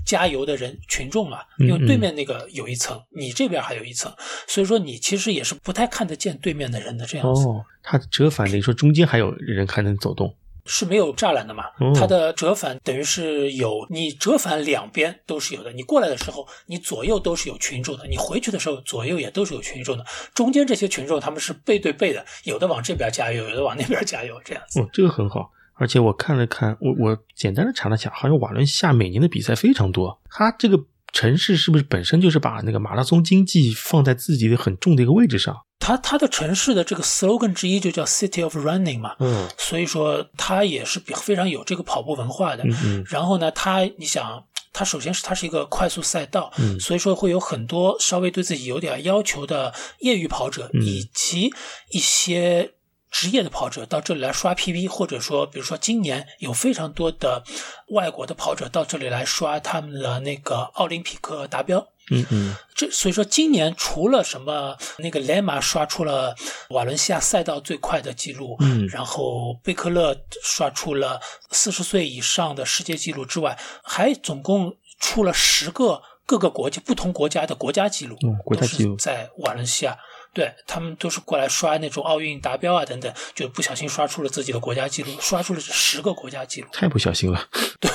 [0.06, 4.14] 加油的人群众嘛，因为对面那个有一层，你这边还有一层，
[4.48, 7.48] 所以说你其实也是不太看得见对面的人的这样子。
[7.48, 10.36] 哦，他折返等于说中间还有人还能走动。
[10.66, 11.66] 是没有栅栏的嘛？
[11.96, 15.72] 它的折返等于是有，你折返两边都是有的。
[15.74, 20.06] 你过来的时候，你左右都是有群众的；你回去的时候，左右也都是有群众的。
[20.34, 24.80] 中间这些群众他们是背对背的，有的往这边加油，有的往那边加油，这样子。
[24.80, 25.52] 哦，这个很好。
[25.74, 30.22] 而且我看了看，我我简单的查了下，好像瓦伦西亚每年的比赛非常多。
[30.30, 30.80] 它这个
[31.12, 35.62] 城市是不是本身就是把那个马拉松经济放在自己的很重的一个位置上？
[35.82, 42.64] 它它的城市的这个 slogan 之一就叫 City of Running 嘛，嗯，所以说它也是比非常有这个跑步文化的。
[42.64, 43.06] 嗯嗯。
[43.10, 51.52] 然后呢，它你想，它首先是它是一个快速赛道，嗯，所以说会有很多稍微对自己有点要求的业余跑者，以及
[51.90, 52.74] 一些
[53.10, 57.44] 职业的跑者到这里来刷 PB，或者说，比如说今年有非常多的
[57.90, 61.88] 外国的跑者到这里来刷他们的那个奥林匹克达标。
[62.12, 66.36] 嗯嗯，这所以说今年除了什么那个莱马刷出了
[66.70, 71.20] 瓦伦西亚赛道最快的记录，嗯，然后贝克勒刷出了
[71.52, 78.96] 四十岁以上的世界纪录之外，还总共出了十个各个国家不同国家的国家纪录，嗯国家纪录。
[78.98, 79.98] 在瓦伦西亚，
[80.34, 87.48] 对他们都是过来刷那种奥运达标啊等等，就不小心刷出了自己的国家纪录，刷出了十个国家纪录，太不小心了，
[87.80, 87.90] 对。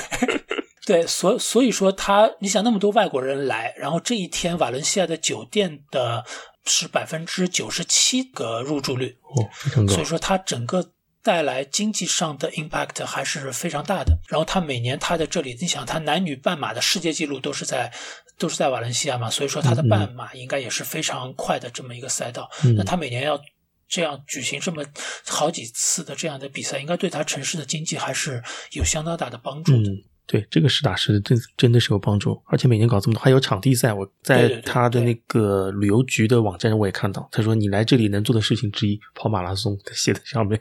[0.87, 6.25] 对，所所以说他，你想那么多外国人来，然后这一天瓦伦西亚的酒店的
[6.64, 9.92] 是百分之九十七个入住率，哦，非常高。
[9.92, 10.92] 所以说他整个
[11.25, 14.16] 带来经济上的 impact 还是非常大的。
[14.29, 17.92] 然后他每年他的这里，你想他男女半马的世界纪录都是在
[18.38, 22.49] 都是在瓦伦西亚嘛，所以说他的半马应该也是非常快的这么一个赛道。
[22.77, 23.40] 那他每年要
[23.88, 24.85] 这样举行这么
[25.27, 29.90] 好几次的这样的比赛，应该对他城市的经济还是有相当大的帮助的。
[30.26, 32.40] 对，这个实打实的，真真的是有帮助。
[32.46, 33.92] 而且每年搞这么多，还有场地赛。
[33.92, 40.60] 我在他的那个旅游局的网站上我也看到，他说你来这里能做的事情之一，跑马拉松，他写在上面。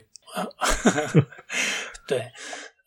[2.06, 2.22] 对。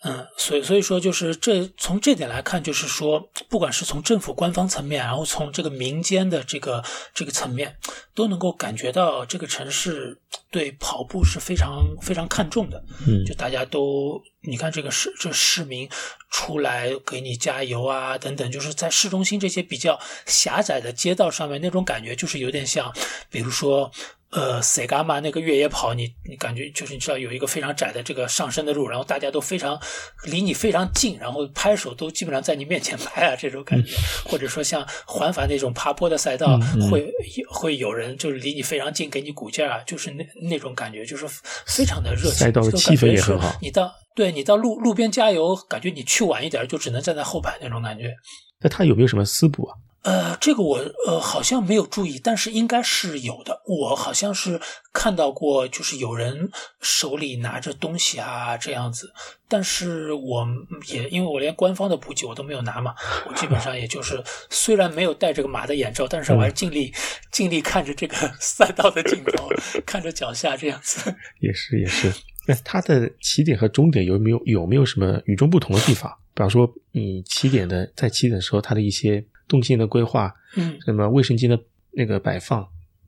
[0.01, 6.81] 嗯，所以所以说就是这从这点来看，就是说，不管是从政府官方层面，然后从这个民间的这个
[7.13, 7.75] 这个层面，
[8.15, 10.17] 都能够感觉到这个城市
[10.49, 12.81] 对跑步是非常非常看重的。
[13.05, 15.89] 嗯，就大家都你看这个市这市民
[16.31, 22.93] 出来给你加油啊等等，就是在市中心这些比较狭窄的街道上面，那种感觉就是有点像，
[23.29, 23.91] 比如说。
[24.31, 29.79] 呃，塞嘎玛那个越野跑，你你感觉就是你知道有一个非常窄的这个上升的路，然后大家都非常
[30.25, 33.91] 离你非常近，然后拍手都基本上在你面前拍啊，这种感觉，
[34.23, 36.59] 或者说像环法那种爬坡的赛道，
[36.91, 37.11] 会
[37.49, 41.25] 会有人就是离你非常近给你鼓劲啊，就是那那种感觉，就是
[41.65, 43.57] 非常的热情，赛道的气氛也很好。
[43.61, 48.13] 你到对你到路路边加油，感觉你去晚一点就只能站在后排那种感觉。
[48.61, 49.73] 那他有没有什么私补啊？
[50.09, 53.61] 呃，这个我呃好像没有注意，但是应该是有的。
[53.67, 54.59] 我好像是
[54.91, 56.49] 看到过，就是有人
[56.81, 59.13] 手里拿着东西啊这样子。
[59.47, 60.47] 但是我
[60.87, 62.95] 也因为我连官方的补给我都没有拿嘛，
[63.27, 64.19] 我基本上也就是
[64.49, 66.91] 虽然没有戴这个马的眼罩，但是我还是尽力
[67.31, 69.47] 尽力看着这个 赛道的镜头，
[69.85, 71.13] 看着脚下这样子。
[71.39, 72.11] 也是也是，
[72.47, 76.11] 那它的起点和终点有没有有没有什么与众不同的地方？
[76.33, 79.23] 比方说，你起点的在起点的时候，它的一些。
[79.49, 81.59] 动线的规划，嗯，什么卫生间的
[81.91, 82.65] 那个摆放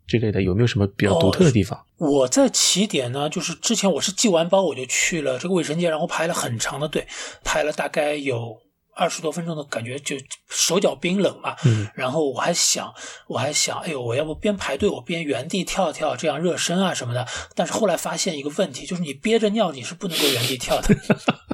[0.08, 1.80] 之类的，有没有什么比较独特的地方？
[1.98, 7.08] 我在起点呢，就是之前我是寄完包我就去了这个卫生间，然后排了很长的队，
[7.44, 8.58] 排了大概有
[8.94, 10.18] 二十多分钟的感觉，就
[10.50, 11.56] 手脚冰冷嘛。
[11.64, 12.92] 嗯，然后我还想，
[13.28, 17.26] 我还想，哎呦，我要不边排队我边原地跳跳，这样热身啊什么的。
[17.56, 20.96] 但是后来发现一个问题，就是你憋着尿你是不能够原地跳的。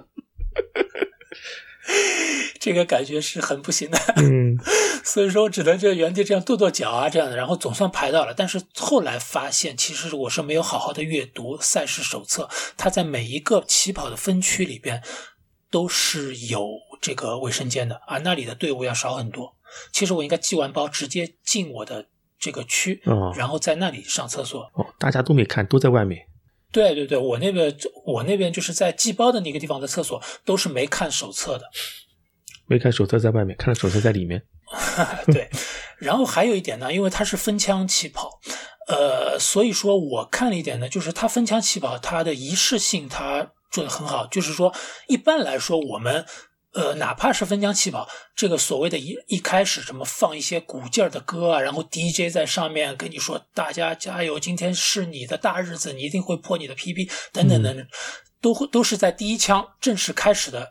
[2.59, 4.57] 这个感觉是很不行的，嗯，
[5.03, 8.33] 所以说只能就原地这样跺跺脚啊，这样的，然后总算排到了。
[8.35, 15.01] 但是后来发现，其实我是没有好好的阅读赛事手册，它在每一个起跑的分区里边
[15.71, 16.67] 都是有
[17.01, 19.55] 这个卫生间的，而那里的队伍要少很多。
[19.91, 23.01] 其实我应该寄完包直接进我的这个区，
[23.35, 24.63] 然后在那里上厕所。
[24.73, 26.26] 哦，大家都没看，都在外面。
[26.71, 27.75] 对对对，我那边
[28.05, 31.63] 我那边就是在寄包的那个地方的厕所都是没看手册的，
[32.67, 34.41] 没看手册在外面，看了手册在里面。
[35.31, 35.49] 对，
[35.97, 38.39] 然后还有一点呢，因为它是分枪起跑，
[38.87, 44.73] 呃，所以说我看了一点呢，就是它分枪起跑，它的仪式性它做的很好，就是说
[45.07, 46.25] 一般来说我们。
[46.77, 57.87] 呃，哪怕是分枪起跑，这个所谓的一一开始什么放一些鼓劲儿的歌啊，然后 DJ 在上面跟你说大家加油，今天是你的大日子，你一定会破你的 PB 等等等，
[58.41, 60.69] 都会都是在第一枪正式开始的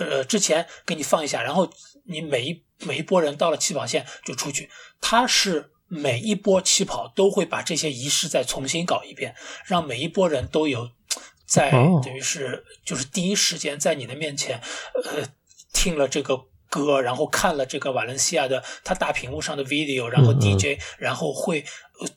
[0.00, 1.70] 呃之前给你放一下，然后
[2.06, 9.34] 你每一每一波人到了起跑线就出去，他是每一波起跑都会把这些仪式再重新搞一遍，
[9.66, 10.88] 让每一波人都有。
[11.46, 14.60] 在等于是就是第一时间在你的面前，
[14.94, 15.28] 呃，
[15.72, 21.64] 听了这个歌，然后看了这个瓦伦西亚的他大屏幕上的 video，然后 DJ，然后会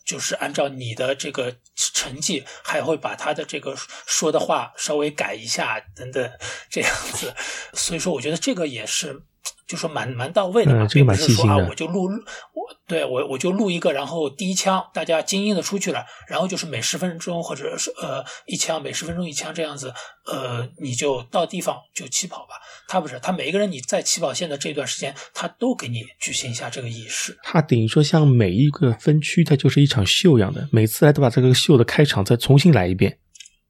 [0.06, 6.32] 就是按照你的这个成绩，还会把他的这个说的话稍微改一下等等
[6.70, 7.34] 这样子，
[7.74, 9.22] 所以说我觉得这个也是。
[9.68, 19.94] 就说蛮蛮到位的嘛，并不是说啊，我就录我对我我就录一个，然后第一枪大家精英的出去了，然后就是每十分钟或者是呃一枪每十分钟一枪这样子，
[20.26, 22.56] 呃你就到地方就起跑吧。
[22.88, 27.38] 他不是，他每一个人你在起跑线的这段时间，他都给你举行一下这个仪式。
[27.44, 33.18] 他等于说像每一个分区，它就是一场秀一样的，每次来都把这个秀的开场再重新来一遍。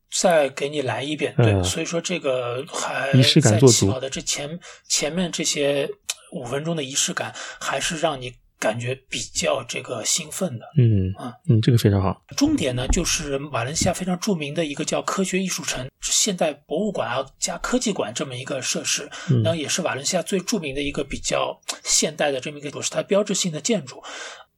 [0.09, 5.89] 再给你来一遍，对，所以说这个还仪式感做足的这前前面这些
[6.31, 10.65] 五分钟的仪式感，还是让你感觉比较这个兴奋的。
[10.77, 12.23] 嗯啊嗯，这个非常好。
[12.35, 19.09] 终点呢，就是马来西亚非常著名的一个叫科学艺术城现代博物馆啊加科技馆这么一个设施，
[19.43, 24.01] 然后也是马来西亚最著名的一个比较现代的这么一个，是它标志性的建筑。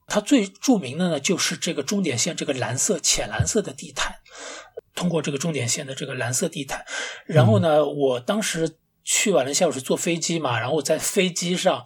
[0.07, 4.15] 它最著名的呢，就是这个终点线这个蓝色浅蓝色的地毯。
[4.99, 6.83] 通过这个终点线的这个蓝色地毯，
[7.25, 11.85] 然后呢，我当时去瓦伦西亚我是坐飞机嘛，然后我在飞机上，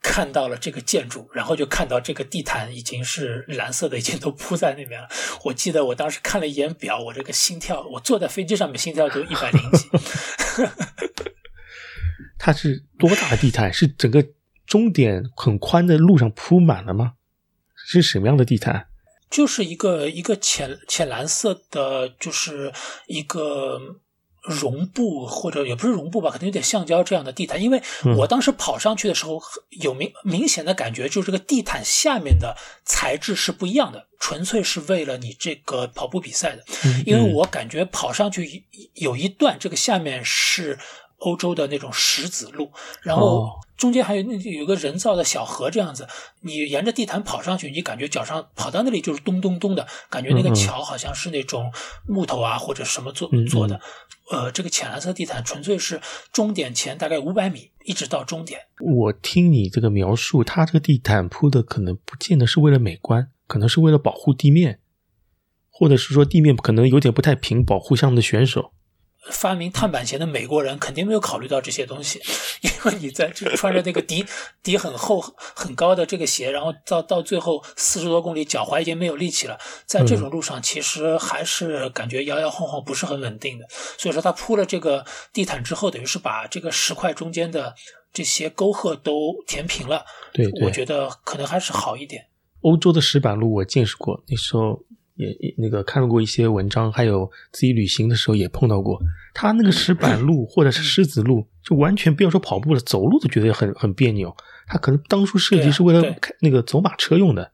[0.00, 5.08] 看到了这个建筑，然后就看到这个地毯已经是蓝色的，已经都铺在那边了。
[5.46, 9.88] 我记得我当时看了一眼表，我这个心跳，我坐在飞机上面心跳都一百零几。
[12.38, 13.72] 它是多大的地毯？
[13.72, 14.24] 是整个
[14.64, 17.14] 终点很宽的路上铺满了吗？
[17.74, 18.86] 是什么样的地毯？
[19.30, 22.72] 就是一个一个浅浅蓝色的，就是
[23.06, 23.80] 一个
[24.42, 27.62] 绒布或者也不是绒布吧，可能有点橡胶这样的地毯。
[27.62, 27.82] 因为
[28.16, 29.40] 我当时跑上去的时候，
[29.82, 36.64] 有明明显的感觉，就是这个地毯下面的材质是不一样的，纯粹是为了你这个跑步比赛的。
[37.04, 38.64] 因为我感觉跑上去
[38.94, 40.78] 有一段，这个下面是。
[41.18, 42.70] 欧洲的那种石子路，
[43.02, 46.06] 然后中间还有那有个人造的小河这样子，
[46.42, 51.72] 你沿着地毯跑上去，你感觉脚上跑到那里就是咚咚咚的感觉，那个桥好像是那种
[52.06, 53.80] 木头啊或者什么做做的。
[54.30, 56.00] 呃，这个浅蓝色地毯纯粹是
[56.32, 58.60] 终点前大概五百米一直到终点。
[58.78, 64.80] 我听你这个描述，它这个地毯铺的可能不见得是为了美观，可能是为了保护地面，
[65.70, 68.72] 或者是说地面可能有点不太平，保护项目的选手。
[69.30, 72.20] 发明碳板鞋的美国人肯定没有考虑到这些东西，
[72.62, 74.24] 因为你在这穿着那个底
[74.62, 83.66] 底很厚很高的这个鞋，然后到到最后四十多公里，脚踝已经没有力气了，在这种路上其实还是感觉摇摇晃晃，不是很稳定的。
[83.96, 87.74] 所以说他铺了这个地毯之后，等于是把这个石块中间的
[88.12, 90.04] 这些沟壑都填平了。
[90.32, 92.26] 对，我觉得可能还是好一点。
[92.62, 94.82] 欧洲的石板路我见识过，那时候。
[95.26, 99.00] 也那个看过一些文章，还有自己旅行的时候也碰到过。
[99.34, 104.34] 他那个石板路或者是石子路，就完全不要说跑步了，走路都觉得很很别扭。
[104.66, 107.52] 他可能当初设计是为了开那个走马车用的。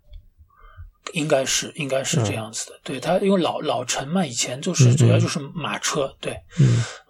[1.12, 2.80] 应该是，应该是这样子的。
[2.82, 6.12] 对他，因为老老城嘛，以前就是主要就是马车。
[6.20, 6.34] 对，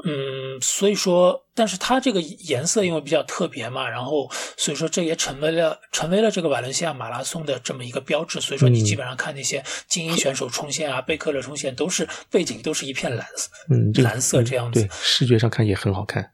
[0.04, 8.40] 嗯，所以说，但是它这个颜色因为比较特别嘛，然后所以说这也成为了成为了这个瓦伦西亚马拉松的这么一个标志。
[8.40, 16.32] 所以说，你基本上看那些精英选手冲线啊，贝克勒冲线，都是背景都是一片蓝色，嗯，蓝色这样子，对，视觉上看也很好看。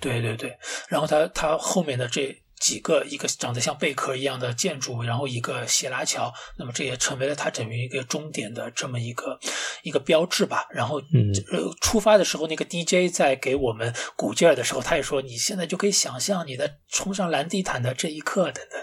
[0.00, 0.56] 对对对，
[0.88, 2.36] 然后它它后面的这。
[2.60, 9.38] 几个一个长得像贝壳一样的建筑，然后一个斜拉桥，那么这也成为了它整个一个终点的这么一个
[9.82, 10.66] 一个标志吧。
[10.70, 18.80] 然后，呃，出发的时候，那个 DJ 在给我们鼓劲儿的时候，他也说：“你现在就可以想象你的冲上蓝地毯的这一刻等等。”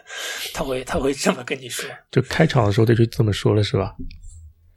[0.54, 1.90] 他会他会这么跟你说。
[2.12, 3.96] 就开场的时候他就这么说了，是吧？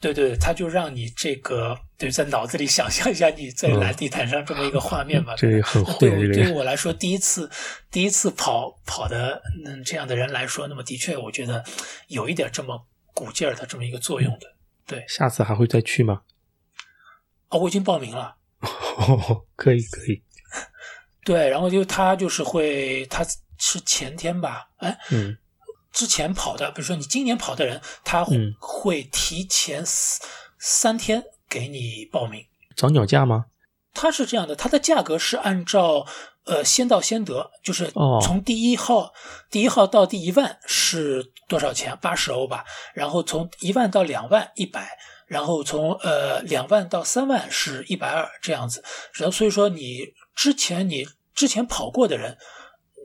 [0.00, 5.34] 对对，他就让你这个对在脑子里想象一下你在蓝地毯上这么一个画面吧。
[5.36, 5.92] 这很会。
[5.98, 7.50] 对对于我来说，第一次
[7.90, 11.64] 第一次跑跑的嗯这样的人来说，那么的确我觉得
[12.08, 14.54] 有一点这么鼓劲儿的这么一个作用的。
[14.86, 16.22] 对，下次还会再去吗？
[17.48, 18.36] 哦，我已经报名了。
[19.56, 20.22] 可以可以。
[21.24, 23.24] 对，然后就他就是会，他
[23.58, 24.68] 是前天吧？
[24.78, 24.98] 哎。
[25.10, 25.36] 嗯。
[25.92, 28.26] 之前跑的，比如说你今年跑的人，他
[28.58, 30.28] 会提前三
[30.58, 31.22] 三天
[31.54, 32.44] 给你报名。
[32.74, 33.46] 早鸟价吗？
[33.92, 36.04] 它是这样的，它的价格是按照
[36.46, 39.12] 呃先到先得，就是从第一号
[39.48, 41.96] 第一号到第一万是多少钱？
[42.02, 42.64] 八十欧吧。
[42.92, 44.98] 然后从一万到两万一百，
[45.28, 48.82] 然后从呃两万到三万是一百二这样子。
[49.12, 50.00] 然后所以说你
[50.34, 52.36] 之前你之前跑过的人，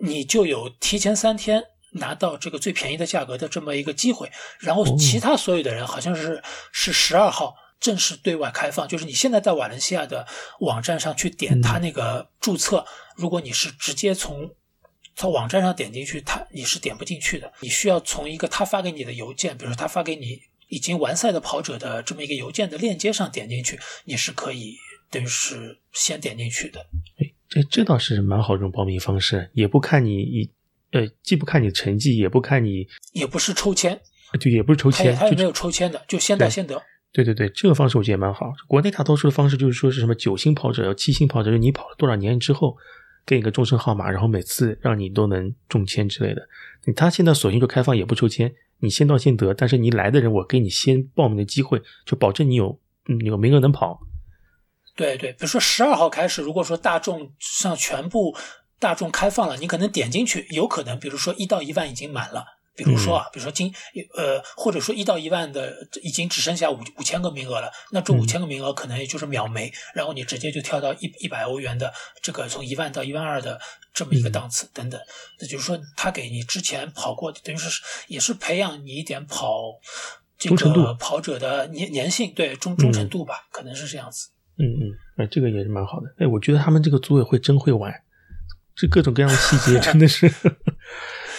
[0.01, 1.63] 你就有提前三天。
[1.93, 6.39] 拿到这个最便宜的价格的这么一个机会，然后其他所有的人好像是
[6.71, 10.27] 是十二号正式对外开放，就是你现在在瓦伦西亚的
[10.59, 14.53] 网站上去点他那个注册，如果你是直接从
[15.15, 24.75] 他网站上点进去，他你是点不进去的，你需要从一个他发给你的邮件，比如说他发给你已经完赛的跑者的这么一个邮件的链接上点进去，你是可以
[25.09, 26.79] 等于是先点进去的。
[27.17, 30.49] 哎，这这倒是蛮好，这种报名方式也不看你一。
[30.91, 34.01] 呃，既不看你成绩，也不看你，也不是抽签，
[34.39, 36.81] 就也不是抽签，他也没有抽签的，就先到先得。
[37.11, 38.53] 对对对，这个方式我觉得也蛮好。
[38.67, 42.77] 国内大多数的方式就是说是什么九星跑者、七星跑者，就你跑了多少年之后，
[43.25, 46.47] 给你个终身号码，然后每次让你都能中签之类的。
[46.95, 49.53] 他现在索性就开放，也不抽签，你先到先得。
[49.53, 54.01] 但是你来的人，我给你先报名的机会，就保证你有嗯有名额能跑。
[54.95, 58.35] 对对，比如说十二号开始，如果说大众上全部。
[58.81, 62.45] 大众开放了，你可能点进去，有可能，比如说一到一万已经满了，
[62.83, 63.73] 比如说啊，比如说今
[64.15, 73.59] 呃，或者说一到一万的已经只剩下五五千个名额了，那这五千个名额可能也就是秒没，然后你直接就跳到一一百欧元的这个从一万到一万二的
[73.93, 74.99] 这么一个档次等等，
[75.41, 79.77] 那就是说他给你之前跑过，等于说是也是培养你一点跑
[80.37, 84.29] 这个跑者的粘粘性，对忠忠诚度吧，可能是这样子。
[84.57, 86.07] 嗯嗯，哎，这个也是蛮好的。
[86.17, 87.93] 哎，我觉得他们这个组委会真会玩。
[88.75, 90.25] 这各种各样的细节真的是，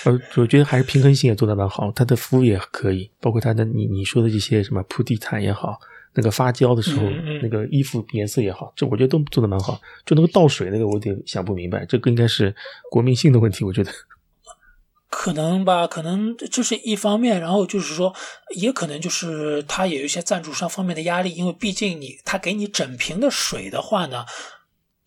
[0.05, 5.79] 呃，我觉得还是平衡性也做得蛮好，它的服务也可以，包括它的你你说的这些什么铺地毯也好，
[6.15, 7.03] 那个发胶的时候
[7.43, 9.81] 那个衣服颜色也好，这我觉得都做得蛮好。
[10.07, 12.55] 就那个倒水那个，我有点想不明白，这个应该是
[12.91, 13.91] 国民性的问题，我觉得。
[15.11, 18.15] 可能吧，可能这是一方面，然后就是说，
[18.57, 24.25] 也可能就是他有一些赞助商方面的压力，因为毕竟你他给你整瓶的水的话呢。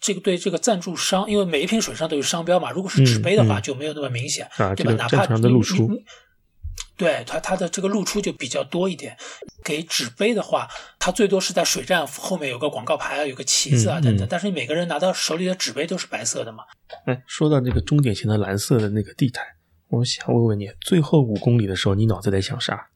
[0.03, 4.45] 这个对这个赞助商，因为每一瓶水上都有商标嘛，如果是纸杯的话就没有那么明显，
[4.75, 4.91] 对吧？
[4.95, 5.89] 哪怕的露出，
[6.97, 9.15] 对它它的这个露出就比较多一点。
[9.63, 10.67] 给纸杯的话，
[10.99, 14.27] 它最多是在水站后面有个广告牌啊，有个旗子啊等等。
[14.29, 16.65] 但是你每个人拿到手里的纸杯都是白色的嘛。
[17.05, 19.45] 哎，说到那个终点前的蓝色的那个地毯，
[19.87, 22.89] 我想问问你，最后五公里的时候，你脑子在想啥？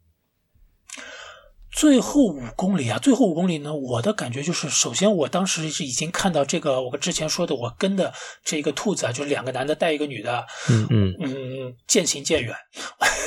[1.77, 8.11] 最后五公里啊，最后五公里呢，我的感觉就是，首先我当时是已经看到这个，我之前说的，我跟的
[8.43, 12.55] 这个兔子啊，就是两个男的带一个女的，嗯嗯嗯，渐行渐远。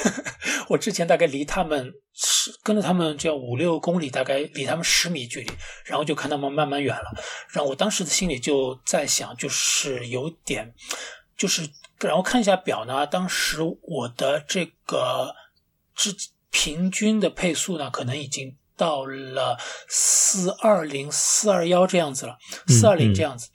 [0.66, 5.52] 我之前大概离他们是跟着他们这样五六公里，大概离他们十米距离，
[5.84, 10.74] 然后就看他们慢慢远了，然后我当时的心里就在想，就是有点，
[11.36, 11.62] 就是
[12.00, 15.32] 然后看一下表呢，当时我的这个
[15.94, 16.12] 之。
[16.50, 19.56] 平均的配速呢，可能已经到了
[19.88, 22.36] 四二零、四二幺这样子了，
[22.66, 23.48] 四二零这样子。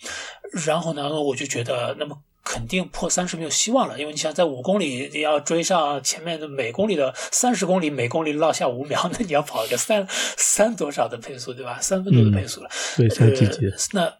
[0.65, 11.79] 然后呢，我就觉得，那么肯定破三是没有希望了，因为你想在五公里你要追上前面的每公里的三十公里，每公里落下五秒， 那你要跑一个三三多少的配速，对吧？
[11.81, 13.59] 三分多的配速了，对，三几几？
[13.93, 14.13] 那。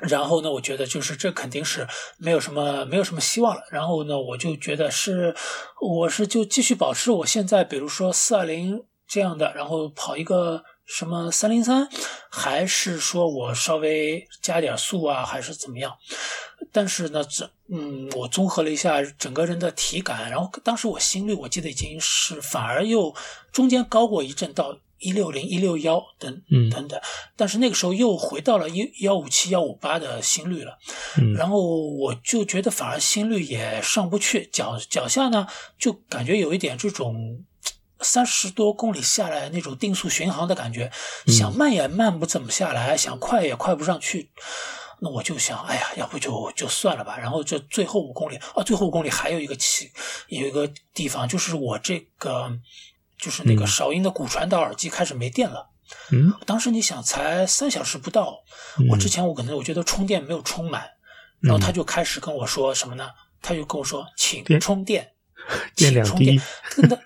[0.00, 1.86] 然后呢，我觉得就是这肯定是
[2.18, 3.62] 没有什么没有什么希望了。
[3.70, 5.34] 然后呢，我就觉得是，
[5.80, 11.88] 我是就继续保持我现在，比如说四二零这样的，然后跑一个什么三零三，
[12.28, 15.96] 还是说我稍微加点速啊，还是怎么样？
[16.72, 23.14] 但是呢，这嗯，我综合了一下整个人的体感，然后当时我心率我记得已经是反而又
[23.52, 24.76] 中间高过一阵到。
[25.04, 26.98] 一六零一六幺等等等，
[27.36, 30.78] 但是那个时候又回到了一幺五七幺五八的心率了，
[31.36, 35.46] 然后我就觉得反而心率也上不去，脚脚下呢
[35.78, 37.44] 就感觉有一点这种
[38.00, 40.90] 三十多公里下来那种定速巡航的感觉，
[41.26, 44.30] 想慢也慢不怎么下来，想快也快不上去，
[45.00, 47.18] 那我就想，哎呀，要不就就算了吧。
[47.18, 49.90] 然后这最后五公里啊，最后五公里还有一个起
[50.28, 52.58] 有一个地方就是我这个。
[53.18, 55.70] 就是那个韶音的骨传导耳机开始没电了，
[56.10, 58.38] 嗯，当时你想才三小时不到，
[58.90, 60.84] 我之前我可能我觉得充电没有充满，
[61.40, 63.08] 然后他就开始跟我说什么呢？
[63.40, 65.12] 他就跟我说，请充电，
[65.76, 66.40] 请充电，
[66.70, 66.98] 真的，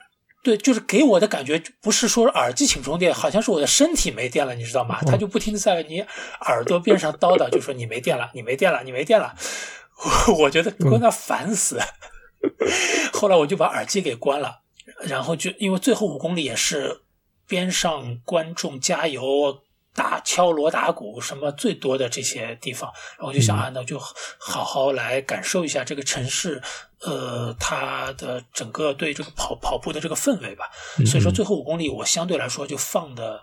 [0.42, 5.00] 对，就是给我的感觉不是说耳机请充电，好像是我的身体没电了，你知道吗？
[5.04, 6.00] 他就不停的在你
[6.42, 9.34] 耳朵边上叨叨，就说你没电了，你没电了，你没电了，
[10.38, 11.80] 我觉得关他烦死，
[13.12, 14.62] 后来我就把耳机给关了。
[15.00, 17.02] 然后就因为最后五公里也是
[17.46, 19.62] 边上观众加油、
[19.98, 26.62] 打敲锣打鼓什么最多的这些地方，然后我就想啊，那就好好来感受一下这个城市，
[27.00, 30.66] 呃，它的整个对这个跑跑步的这个氛围吧。
[31.04, 33.42] 所以说最后五公里我相对来说就放的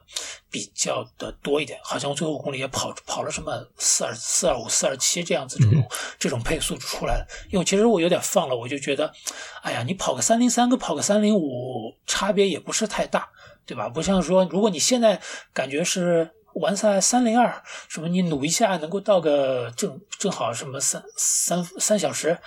[0.49, 7.28] 比较的多一点，好像我最后五公里也跑跑了什么四二四二五、四二七这样子这种这种配速出来了。
[7.51, 9.12] 因为其实我有点放了，我就觉得。
[9.62, 13.28] 哎呀，你跑个三零三跟跑个三零五差别也不是太大，
[13.66, 13.89] 对吧？
[13.89, 15.20] 不像说，如果你现在
[15.53, 22.38] 感觉是完赛三零二，什么你努一下能够到个正正好什么三三三小时，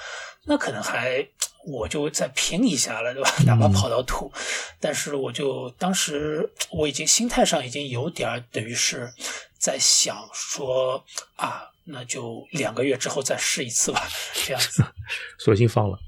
[0.44, 1.26] 那可能还
[1.66, 3.30] 我就再拼一下了，对吧？
[3.46, 4.32] 哪怕跑到吐，
[4.80, 9.12] 但是我就当时我已经心态上已经有点等于是
[9.58, 11.04] 在想说
[11.36, 14.08] 啊，那就两个月之后再试一次吧，
[14.46, 14.82] 这样子，
[15.38, 15.98] 索性放了。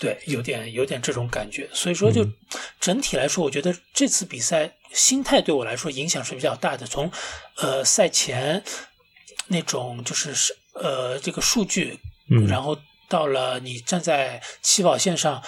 [0.00, 2.26] 对，有点有点这种感觉，所以说就
[2.80, 6.86] 整体来说，我觉得这次比赛心态对我来说影响是比较大的。
[6.86, 7.10] 从
[7.56, 8.62] 呃赛前
[9.46, 11.98] 那种就是是呃这个数据，
[12.48, 12.78] 然后
[13.08, 15.42] 到了你站在起跑线上，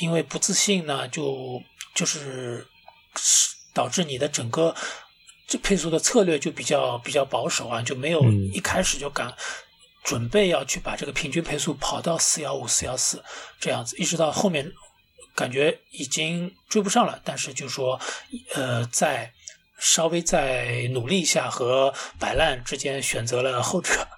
[0.00, 1.62] 因为不自信呢，就
[1.94, 2.66] 就是
[3.74, 4.74] 导致你的整个
[5.46, 8.22] 这配速的策略就比较比较保守啊，就没有
[8.52, 9.34] 一开始就敢。
[10.04, 13.22] 准备要去把这个平均配速跑到四幺五、四幺四
[13.60, 14.68] 这样子，一直到后面
[15.34, 17.98] 感觉已经追不上了，但是就说，
[18.54, 19.32] 呃，在
[19.78, 24.06] 稍微再努力一下，和摆烂之间选择了后者。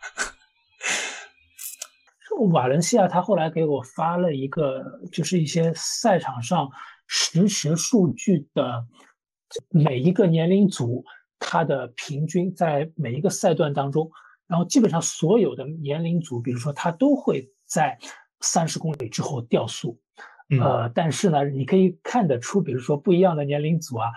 [2.53, 6.69] 瓦伦西亚他后来给我发了一个，就是一些赛场上
[7.07, 8.85] 实时数据的
[9.71, 11.05] 每一个年龄组，
[11.39, 14.11] 它的平均在每一个赛段当中。
[14.47, 17.99] 然后基本上所有的年龄组，比如说他都会在
[18.41, 19.99] 三十公里之后掉速。
[20.49, 20.61] 嗯。
[20.61, 24.09] 呃，但是呢，你可以看得出，比如说不一样的年龄组啊，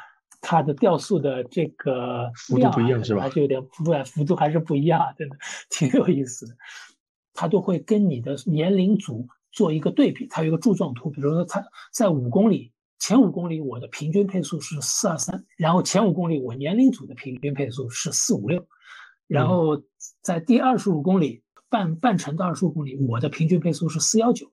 [0.42, 5.38] 它的掉速的这个幅度不一样是吧可能还是有点幅幅度还是不一样啊，真的
[5.70, 6.56] 挺有意思的。
[7.34, 11.64] 它都会跟你的年龄组做一个对比，它有一个柱状图，比如说它
[11.94, 18.68] 在五公里前五公里，我的平均配速是四二三，然后前五公里我年龄组的平均配速是四五六，
[19.28, 19.84] 然后
[20.22, 24.52] 在第二十五公里半半程到二十五公里，我的平均配速是四幺九，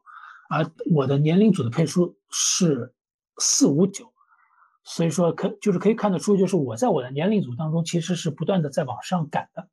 [0.50, 2.94] 而我的年龄组的配速是
[3.38, 4.12] 四五九，
[4.84, 9.68] 所以说可就是可以看得出，就是我在我的年龄组当中其实是不断的在往上赶的。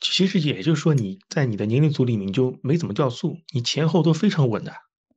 [0.00, 4.72] 其实也就是说你在你的年龄组里面就没怎么掉速，你前后都非常稳的。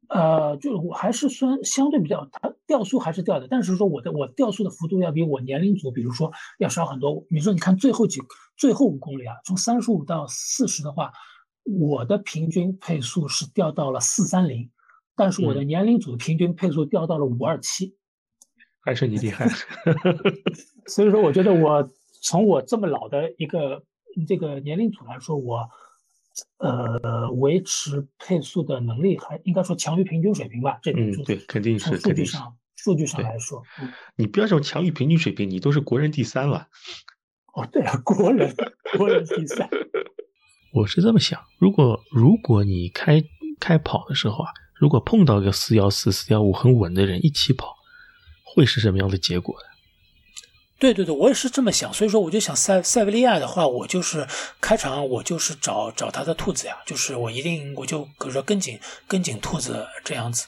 [0.07, 7.21] 呃，就是我还是算相对比较，它掉速还是掉的，但是说我的我掉速的幅度要比我年龄组，比如说要少很多。
[7.21, 8.21] 比如说你看最后几
[8.57, 11.11] 最后五公里啊，从三十五到四十的话，
[11.63, 14.69] 我的平均配速是掉到了四三零，
[15.15, 17.95] 但是我的嗯年龄组的平均配速掉到了五二七。
[18.79, 19.47] 还是你厉害。
[20.87, 21.91] 所以说，我觉得我
[22.21, 23.83] 从我这么老的一个
[24.27, 25.69] 这个年龄组来说，我
[26.57, 30.79] 呃维持配速的能力还应该说强于平均水平吧。
[30.81, 36.67] 这点就嗯对肯定是数肯定上数据上来说，嗯，你不要说强于平均水平，你都是国人第三了。
[37.53, 38.55] 哦，对啊，国人
[38.97, 39.69] 国人第三，
[40.73, 43.21] 我是这么想，如果如果你开
[43.59, 47.75] 开跑的时候啊，如果碰到个四幺四、四幺五很稳的人一起跑，
[48.43, 49.65] 会是什么样的结果呢？
[50.79, 51.93] 对对对，我也是这么想。
[51.93, 54.25] 所以说，我就想塞塞维利亚的话，我就是
[54.61, 60.47] 开场我就是找找他的兔子呀，就是我一定我就比如说跟紧跟紧兔子这样子。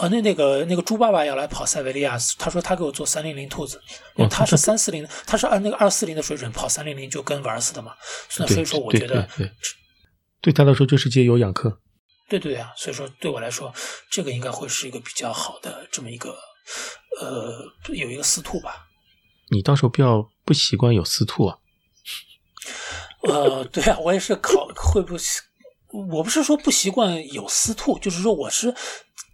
[0.00, 3.78] 呃，那那个那个猪爸爸要来跑塞维利亚，他说他给我做三零零兔子，
[4.16, 7.94] 因为他是三四零，他是按那个二四零的水准跑三零零就跟玩似的嘛。
[8.28, 9.50] 所以对所以说，我觉得对
[10.40, 11.80] 对，他来说就是借有氧课。
[12.30, 13.74] 对对啊，所以说对我来说，
[14.10, 16.34] 这个应该会是一个比较好的这么一个
[17.20, 18.86] 呃有一个私兔吧。
[19.50, 21.58] 你到时候不要不习惯有私兔啊。
[23.24, 25.20] 呃，对啊，我也是考会不会，
[26.08, 28.72] 我不是说不习惯有私兔，就是说我是，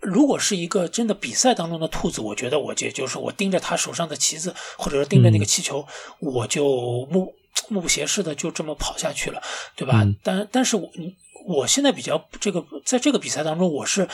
[0.06, 5.86] 如果是一个真的比赛当中的兔子，我觉得我就就是我盯着他手上的旗子，或者是盯着那个气球，
[6.20, 7.34] 我就目
[7.68, 9.42] 目不斜视的就这么跑下去了，
[9.74, 10.02] 对吧？
[10.04, 10.90] 嗯但但是我
[11.46, 14.08] 我现在比较这个在这个比赛当中，我是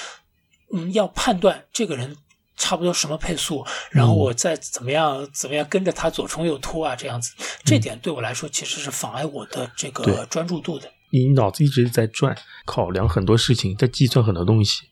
[0.74, 2.16] 嗯要判断这个人。
[2.54, 7.32] 差不多什么配速，然后我再怎么样怎么样跟着他左冲右突啊，这样子，
[7.64, 10.88] 这点对我来说其实是妨碍我的这个专注度的。
[11.10, 12.36] 你脑子一直在转，
[12.66, 14.82] 考量很多事情，在计算很多东西。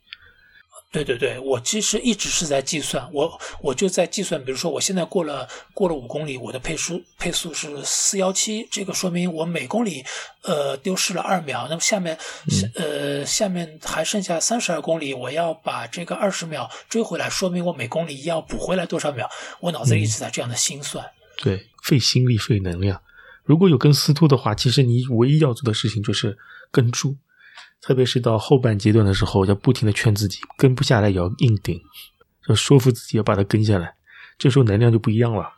[0.92, 10.04] 对对对，我其实一直是在计算，我我就在计算，比如说我现在过了过了五公里，我的配速配速是四幺七，这个说明我每公里
[10.42, 12.18] 呃丢失了二秒，那么下面、
[12.74, 19.30] 呃下面还剩下三十二公里，我要把这个二十秒追回来，说明我每公里要补回来多少秒，
[19.60, 21.04] 我脑子里一直在这样的心算。
[21.36, 23.00] 对，费心力，费能量。
[23.44, 26.36] 如果有跟司徒的话，其实你唯一要做的事情就是
[26.72, 27.16] 跟住，
[27.80, 31.80] 特别是到后半阶段的时候，要不停的劝自己，跟不下来也要硬顶，
[32.48, 33.94] 要说服自己要把它跟下来，
[34.38, 35.54] 这时候能量就不一样了。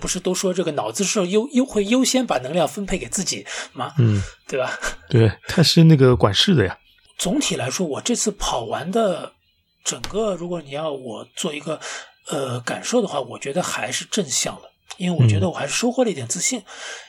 [0.00, 3.92] 不是都说这个脑子是优优会优先把能量分配给自己吗？
[3.98, 4.72] 嗯，对吧？
[5.08, 6.76] 对，他是那个管事的呀。
[7.18, 9.34] 总体来说，我这次跑完的
[9.84, 11.78] 整个，如果你要我做一个
[12.28, 16.58] 呃感受的话，我觉得还是正向的，因为我觉得我还是收获了一点自信。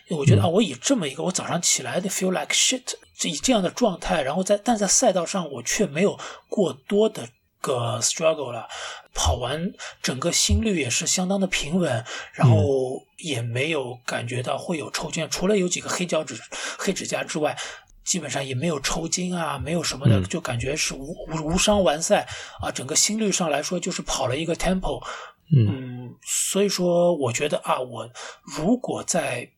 [0.07, 7.29] 因为我觉得啊，我以这么一个我早上起来的 feel like shit，这以这样的状态，然后在但在赛道上我却没有过多的
[7.61, 8.67] 个 struggle 了，
[9.13, 12.03] 跑完整个心率也是相当的平稳，
[12.33, 16.39] 然后也没有感觉到会有抽筋，除了有几个黑脚趾、
[16.77, 17.57] 黑指甲之外。
[18.05, 22.27] 基本上也没有抽筋啊，没有什么的，嗯就感觉是无无无伤完赛
[22.61, 22.69] 啊。
[22.71, 25.03] 整个心率上来说，就是跑了一个 tempo，
[25.51, 25.65] 嗯
[26.05, 28.07] 嗯，所以说我觉得啊，我
[28.43, 29.49] 如果再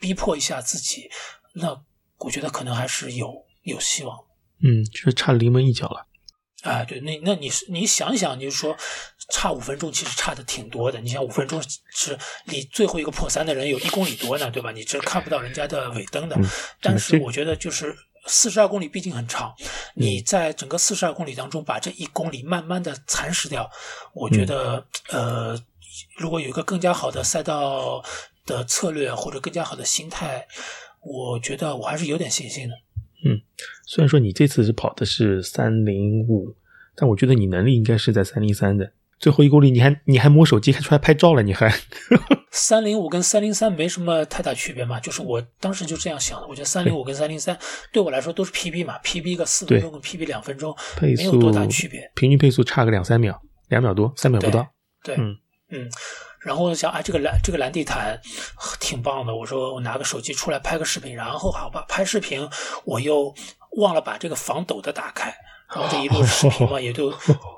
[0.00, 1.08] 逼迫一下自己，
[1.52, 1.80] 那
[2.24, 4.18] 我觉得可能还是有有希望。
[4.62, 6.06] 嗯，就是差临门一脚了。
[6.62, 8.74] 哎，对，那那你是你想想，就是说
[9.30, 10.98] 差五分钟，其实差的挺多的。
[10.98, 14.72] 你想五分钟是离最后一个破三的人有一公里多呢，对吧？
[14.72, 16.34] 你这看不到人家的尾灯的。
[16.36, 16.48] 嗯
[16.80, 17.94] 但是我觉得就是
[18.26, 19.54] 四十二公里毕竟很长，
[19.94, 23.70] 你在整个四十二公里当中把这一公里慢慢的蚕食掉，
[24.14, 25.58] 我觉得、呃，
[26.16, 28.02] 如果有一个更加好的赛道
[28.46, 30.46] 的策略或者更加好的心态，
[31.04, 32.74] 我觉得我还是有点信心的。
[33.26, 33.40] 嗯
[33.86, 36.54] 虽然说你这次是跑的是三零五，
[36.94, 38.92] 但我觉得你能力应该是在三零三的。
[39.18, 41.72] 最后一公里你还你还摸手机还出来拍照了，你还
[42.50, 46.46] 三零五跟三零三没什么太大区别嘛，就是我当时就这样想的。
[46.46, 47.56] 我觉得三零五跟三零三
[47.92, 54.68] 对我来说都是 PB 嘛，PB 个四分钟跟 PB 两分钟配没有多大区别，平均配速差个两三秒，两秒多，三秒不到。
[55.02, 55.36] 对，嗯
[55.70, 55.88] 嗯。
[56.44, 58.20] 然后我想，哎，这个蓝这个蓝地毯
[58.78, 59.34] 挺棒的。
[59.34, 62.46] 我说我拿个手机出来拍个视频，然后好吧，拍视频
[62.84, 63.34] 我又
[63.78, 65.34] 忘了把这个防抖的打开，
[65.74, 67.12] 然后这一路视频嘛也就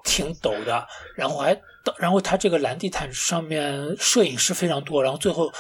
[0.05, 0.87] 挺抖的。
[1.17, 1.61] 然后还，
[1.99, 5.53] 然后他这个蓝地毯上面摄影师非常多，然后最后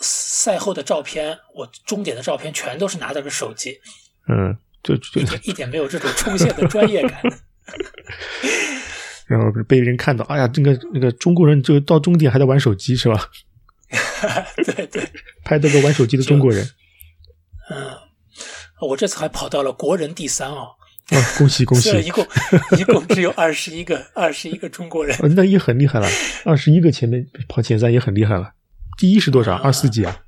[0.00, 3.80] 赛后的照片，我终点的照片全都是拿着个手机，
[4.28, 7.22] 嗯，就就一点一点没有这种冲线的专业感。
[9.26, 13.30] 然后被人看到，哎呀，这个那个中国人就到终点还在玩手机是吧？
[14.56, 15.08] 对对，
[15.44, 16.68] 拍到个玩手机的中国人。
[17.70, 17.96] 嗯，
[18.88, 20.70] 我这次还跑到了国人第三哦！
[21.10, 21.90] 啊，恭喜恭喜！
[22.02, 22.26] 一共
[22.78, 26.08] 一共只有二十一个，二十一个中国人，那也很厉害了。
[26.44, 28.52] 二十一个前面跑前三也很厉害了。
[28.98, 29.54] 第一是多少？
[29.54, 30.22] 二四几啊？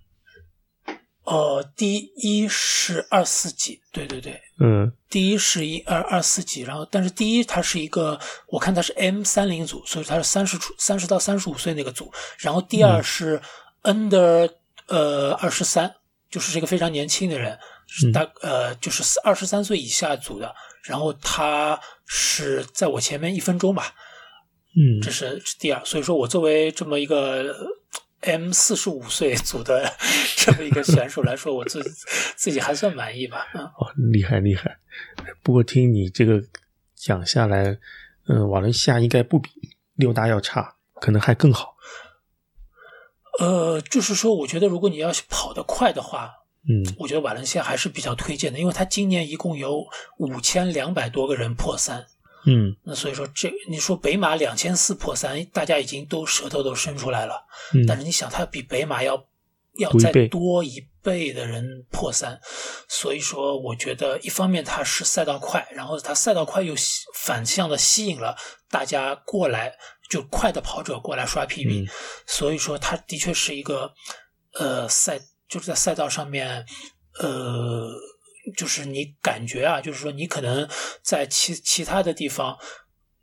[1.24, 13.40] 哦，第一是二四几，对对对，嗯，第一是一二二四级，然后但是第一它是一个，我看它是 M 三零组，所以它是三十出三十到三十五岁那个组，然后第二是
[13.84, 14.50] Under
[14.88, 15.94] 呃二十三，
[16.28, 17.56] 就是这个非常年轻的人，
[17.86, 20.52] 是大呃就是二十三岁以下组的，
[20.82, 23.94] 然后他是在我前面一分钟吧，
[24.74, 27.54] 嗯，这是第二，所以说我作为这么一个。
[28.20, 29.92] M 四十五岁组的
[30.36, 31.82] 这么一个选手来说，我自
[32.36, 33.46] 自己还算满意吧。
[33.54, 34.78] 嗯，哦，厉害厉害。
[35.42, 36.42] 不过听你这个
[36.94, 37.78] 讲下来，
[38.28, 39.50] 嗯，瓦伦西亚应该不比
[39.94, 41.76] 六大要差，可能还更好。
[43.38, 46.32] 呃，就是说，我觉得如果你要跑得快的话，
[46.68, 49.86] 嗯，我觉得瓦伦西亚还是比较推荐的，因为他今年一共有
[50.18, 52.04] 五千两百多个人破三。
[52.48, 57.46] 嗯，那所以说这你说北马两千四破三，大家已经都舌头都伸出来了。
[57.74, 59.22] 嗯，但是你想，它比北马要
[59.78, 62.40] 要再多一倍的人破三，
[62.88, 66.74] 所以说我觉得一方面它是赛道快，然后它赛道快又
[67.14, 68.34] 反向的吸引了
[68.70, 69.74] 大家过来，
[70.08, 71.86] 就快的跑者过来刷 PB，
[72.26, 73.92] 所以说它的确是一个
[74.54, 76.64] 呃赛就是在赛道上面
[77.20, 77.92] 呃。
[78.56, 80.68] 就是你感觉啊，就是说你可能
[81.02, 82.56] 在其其他的地方，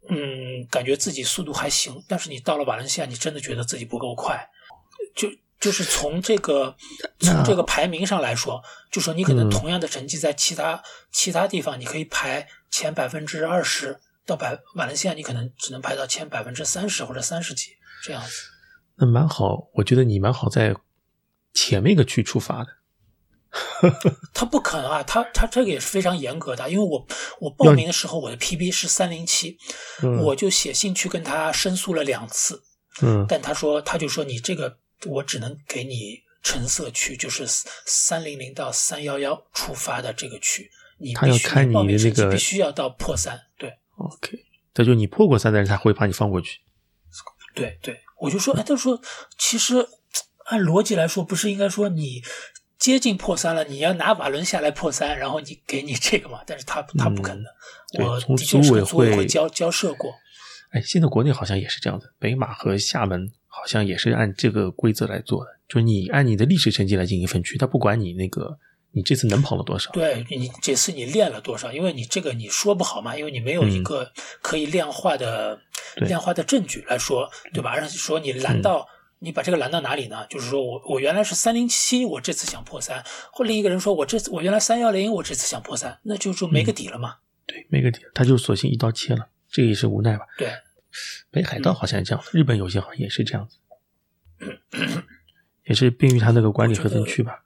[0.10, 4.50] 嗯，感觉自己速度还行，但是你到了瓦伦西亚，你真的觉得自己不够快。
[5.16, 6.76] 就就是从这个
[7.20, 8.62] 从这个排名上来说，
[8.92, 17.72] 就说你可能同样的成绩在其他其他地方，你可以排前百分之二十，到百瓦伦西亚你可能只能排到前百分之三十或者三十几
[18.04, 18.30] 这样子。
[18.98, 20.76] 那蛮好，我觉得你蛮好，在
[21.54, 22.68] 前面一个区出发的。
[24.34, 25.02] 他不可能啊！
[25.04, 27.08] 他他这个也是非常严格的，因为我
[27.40, 29.58] 我报名的时候我的 PB 是三零七，
[30.22, 32.62] 我就写信去跟他申诉了两次，
[33.02, 37.46] 嗯，但他说他就说你这个我只能给你橙色区，就是
[37.86, 44.38] 三零零到三幺幺出发的这个区，你他要看你的那个必须要到破三，对，OK，
[44.74, 46.60] 这就你破过三的人他会把你放过去，
[47.54, 49.02] 对对，我就说，哎，他说
[49.38, 49.88] 其实
[50.48, 52.22] 按逻辑来说，不是应该说你。
[52.78, 56.42] 接近破三了，你要拿瓦伦下来破三，然后你给你这个嘛？
[56.46, 57.50] 但是他他不肯的。
[57.98, 60.14] 我的确是组委会交交涉过。
[60.72, 68.58] 哎，现在国内好像也是这样的，北马和厦门好像也是按这个规则来做的，就是你按你的历史成绩来进行分区，他不管你那个
[68.92, 69.90] 你这次能跑了多少。
[69.92, 71.72] 对你这次你练了多少？
[71.72, 74.12] 因为你这个你说不好嘛，因为你没有一个
[74.42, 75.58] 可以量化的
[75.96, 77.72] 量化的证据来说，对吧？
[77.72, 78.86] 而且说你拦到。
[79.20, 80.28] 你把这个拦到哪里呢？
[80.30, 87.18] 就是说我我原来是三零七，我这次想破三，或另一个人说我这次我原来三幺零，我这次想破三，那就说没个底了嘛。
[87.48, 90.26] 对，没个底，他就索性一刀切了，这也是无奈吧。
[90.38, 90.52] 对，
[91.32, 93.58] 北海道好像这样，日本有些好像也是这样子，
[95.64, 97.44] 也是便于他那个管理核分区吧。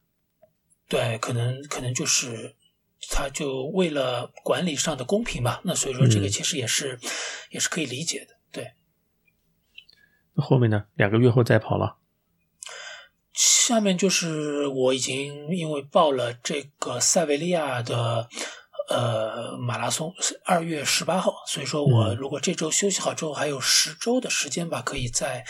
[0.88, 2.56] 对，可能可能就是
[3.10, 5.62] 他就为了管理上的公平吧。
[5.64, 7.00] 那所以说这个其实也是
[7.52, 8.36] 也是可以理解的。
[8.52, 8.72] 对。
[10.36, 10.86] 后面呢？
[10.96, 11.98] 两个月后再跑了。
[13.34, 18.28] 下面就是我已经因为报了这个塞维利亚的
[18.90, 20.14] 呃马拉松，
[20.44, 25.46] 二月十八号，所以说我如果这周休息好之后，还有十周的时间吧，可以再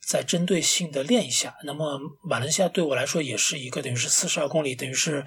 [0.00, 1.56] 再针对性的练一下。
[1.64, 5.24] 那么马伦西亚对我来说也是一个等于是四十二公里，等于是。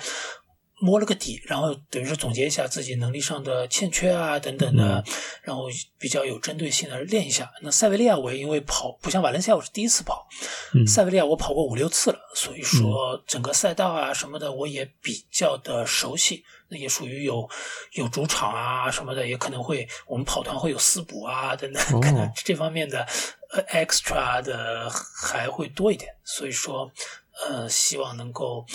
[0.80, 5.04] 摸了个底，然后等于是总结一下自己能力上的欠缺啊等等的，
[5.42, 5.64] 然后
[5.98, 7.52] 比较有针对性的练一下。
[7.62, 10.28] 那塞维利亚我也因为跑不像瓦伦西亚我是第一次跑，
[10.86, 16.44] 塞维利亚我跑过五六次了，所以说整个赛道啊什么的我也比较的熟悉。
[16.68, 17.48] 那也属于有
[17.94, 23.06] 有主场啊什么的，也可能会我们跑团会有私补啊等等，可能这方面的
[23.52, 26.92] 呃 extra 的还会多一点，所以说
[27.46, 28.66] 呃希望能够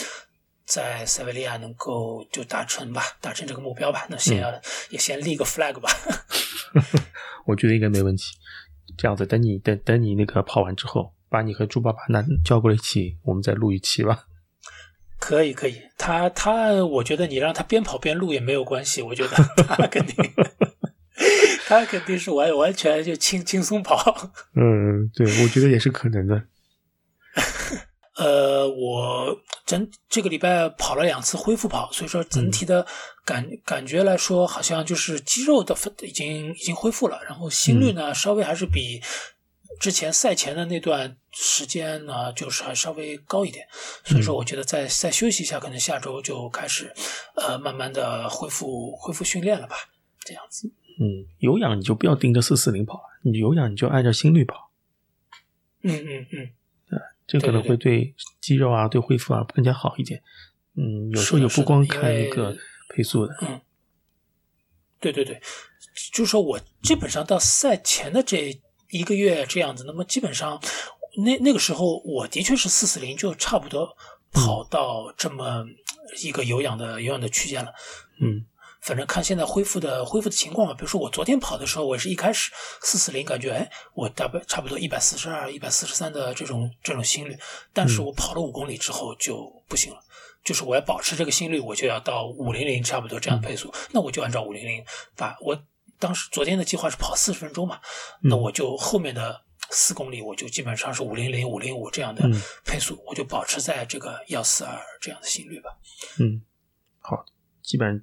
[0.70, 4.06] 在塞维利亚能够就达成吧，达成这个目标吧。
[4.08, 4.48] 那先要、
[4.90, 5.90] 也先立个 flag 吧。
[7.44, 8.36] 我觉得应该没问题。
[8.96, 14.26] 这样子，等你等等你那个跑完之后，把你和猪爸爸那叫过来一起，我们再录一期吧。
[15.18, 20.16] 可以可以，他他，我觉得你让他边跑边录也没有关系，我觉得 他肯定，
[21.66, 24.30] 他肯定是完完全就轻轻松跑。
[24.54, 26.44] 嗯，对，我觉得也是可能的。
[28.16, 29.40] 呃，我
[29.70, 32.84] 整这个礼拜跑了两次恢复跑，所以说整体的
[33.24, 39.00] 感、感觉来说，好像就是肌肉的分已经已经恢复了，然后心率呢稍微还是比
[39.78, 43.64] 之前赛前的那段时间呢，就是还稍微高一点，
[44.04, 46.92] 所以说我觉得再再休息一下，可能下周就开始
[47.36, 49.76] 呃慢慢的恢复恢复训练了吧，
[50.24, 50.66] 这样子。
[50.98, 54.72] 嗯，有氧你就不要盯着四四零跑了，你有氧你就按照心率跑，
[55.82, 56.50] 嗯嗯嗯，
[57.30, 60.20] 这可能会对肌肉啊、对恢复啊更加好一点。
[60.76, 62.56] 嗯，有时候也不光看一个
[62.88, 63.60] 配速的，嗯。
[64.98, 65.40] 对对对，
[66.12, 68.60] 就是说我基本上到赛前的这
[68.90, 70.60] 一个月这样子，那么基本上
[71.24, 73.96] 那那个时候我的确是四四零就差不多
[74.32, 75.64] 跑到这么
[76.22, 77.72] 一个有氧的有氧的区间了。
[78.20, 78.44] 嗯
[78.80, 82.50] 反正看现在恢复的恢复的情况吧，比如说我昨天跑的时候，我是一开始
[82.80, 87.38] 四四零，感觉哎，我大概差不多一百四十二、一百四十三的这种这种心率，
[87.72, 90.00] 但是我跑了五公里之后就不行了，
[90.42, 95.62] 就是我要保持这个心率，我就要到五零零差不多这样的配速，那我就按照五零零把我
[95.98, 97.78] 当时昨天的计划是跑四十分钟嘛，
[98.22, 102.40] 那我就后面的四公里我就基本上是五零零、五零五这样的嗯。
[102.64, 105.70] 配速，我就保持在这个幺四二这样的心率吧。
[106.18, 106.42] 嗯，
[106.98, 107.24] 好，
[107.62, 108.00] 基本上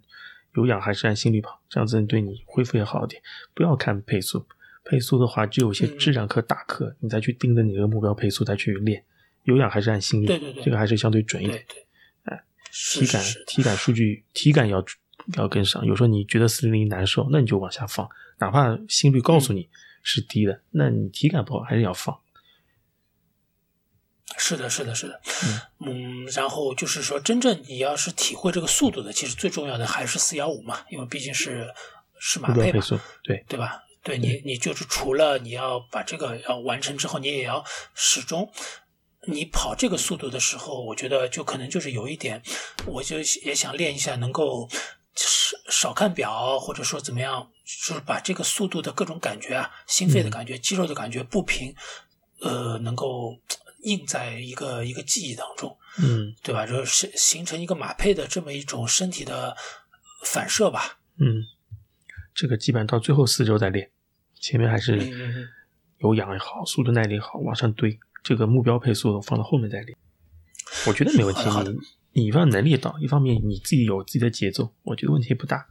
[0.57, 3.21] 有氧还是按心率跑，这样子对你恢复也好一点。
[3.53, 4.43] 不要看配速，
[4.83, 9.03] 配速的话只有一些嗯质量课、大课，你再去盯着你的目标配速再去练。
[9.43, 11.63] 有氧还是按心率，对对对这个还是相对准一点。
[12.23, 12.43] 哎，
[12.73, 14.83] 体感体感数据体感要
[15.35, 15.85] 要跟上。
[15.85, 19.69] 有时候你觉得四零零难受，那你就往下放，哪怕心率告诉你
[20.01, 22.17] 是低的，那你体感不好还是要放。
[24.37, 25.19] 是的，是的，是的，
[25.79, 31.67] 嗯，然后就是说，真正你要是体会这个速度的，其实最重要的还是四幺五嘛，因为毕竟是
[32.19, 32.81] 是马配嘛，
[33.23, 33.83] 对，对吧？
[34.03, 37.61] 对你，你就是除了你要把这个要完成之后，你也要
[37.93, 38.49] 始终，
[39.27, 42.41] 你跑这个速度的时候，我觉得就可能就是有一点，
[42.85, 44.69] 我就也想练一下，能够
[45.13, 51.75] 少少看表，或者说怎么样，就是把这个速度的各种感觉啊，心肺的感觉、肌肉的感觉、步频，
[52.39, 53.37] 呃，能够
[53.89, 55.75] 印在一个一个记忆当中。
[55.99, 56.67] 嗯对吧？
[56.67, 59.57] 就是形成一个马配的这么一种身体的
[60.25, 60.99] 反射吧。
[61.17, 61.41] 嗯，
[62.35, 63.89] 这个基本上到最后四周再练，
[64.35, 64.95] 前面还是
[65.97, 67.99] 有氧也好，速度耐力也好，往上堆。
[68.23, 69.97] 这个目标配速放到后面再练，
[70.85, 71.41] 我觉得没问题
[72.13, 75.67] 你你一方面能力到，一方面你自己有自己的节奏，我觉得问题不大。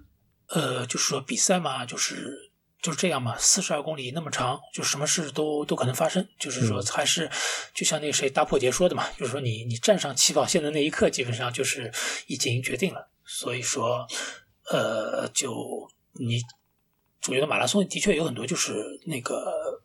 [0.49, 2.46] 呃，就是说比赛嘛，就是
[2.83, 6.27] 就是这样嘛，四十二公里那么长，就什么事都都可能发生。
[6.39, 7.31] 就是说，嗯还是
[7.75, 11.91] 就像那个谁大破节说的嘛，就是说你你站上起跑线的那一刻，基本上就是
[12.27, 13.09] 已经决定了。
[13.25, 14.07] 所以说，
[14.71, 16.41] 呃，就你，
[17.29, 18.75] 我觉得马拉松的确有很多就是
[19.07, 19.83] 那个。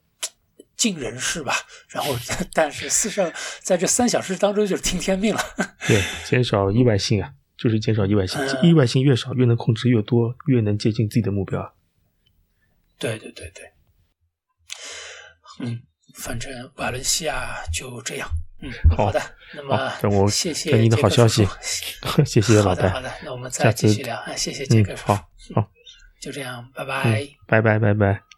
[0.78, 1.54] 尽人事吧，
[1.90, 2.16] 然后，
[2.54, 3.32] 但是四十二
[3.62, 5.40] 在这三小时当中就是听天命了。
[5.86, 11.72] 对，减少意外性啊，就是减少意外性， 嗯意外性越少，越能控制越多，越能接近自己的目标。
[13.02, 13.66] 对对对对，
[15.60, 15.82] 嗯，
[16.16, 18.30] 反正瓦伦西亚就这样。
[18.62, 19.20] 嗯，好的，
[19.56, 21.46] 那么我谢谢等你的好消息
[22.24, 24.16] 谢谢老戴好的好的，那我们再继续聊。
[24.18, 25.08] 啊，谢谢杰嗯克，叔叔。
[25.08, 25.16] 好，
[25.56, 25.72] 好，
[26.22, 27.02] 就这样，拜拜。
[27.04, 28.31] 嗯，拜拜拜拜。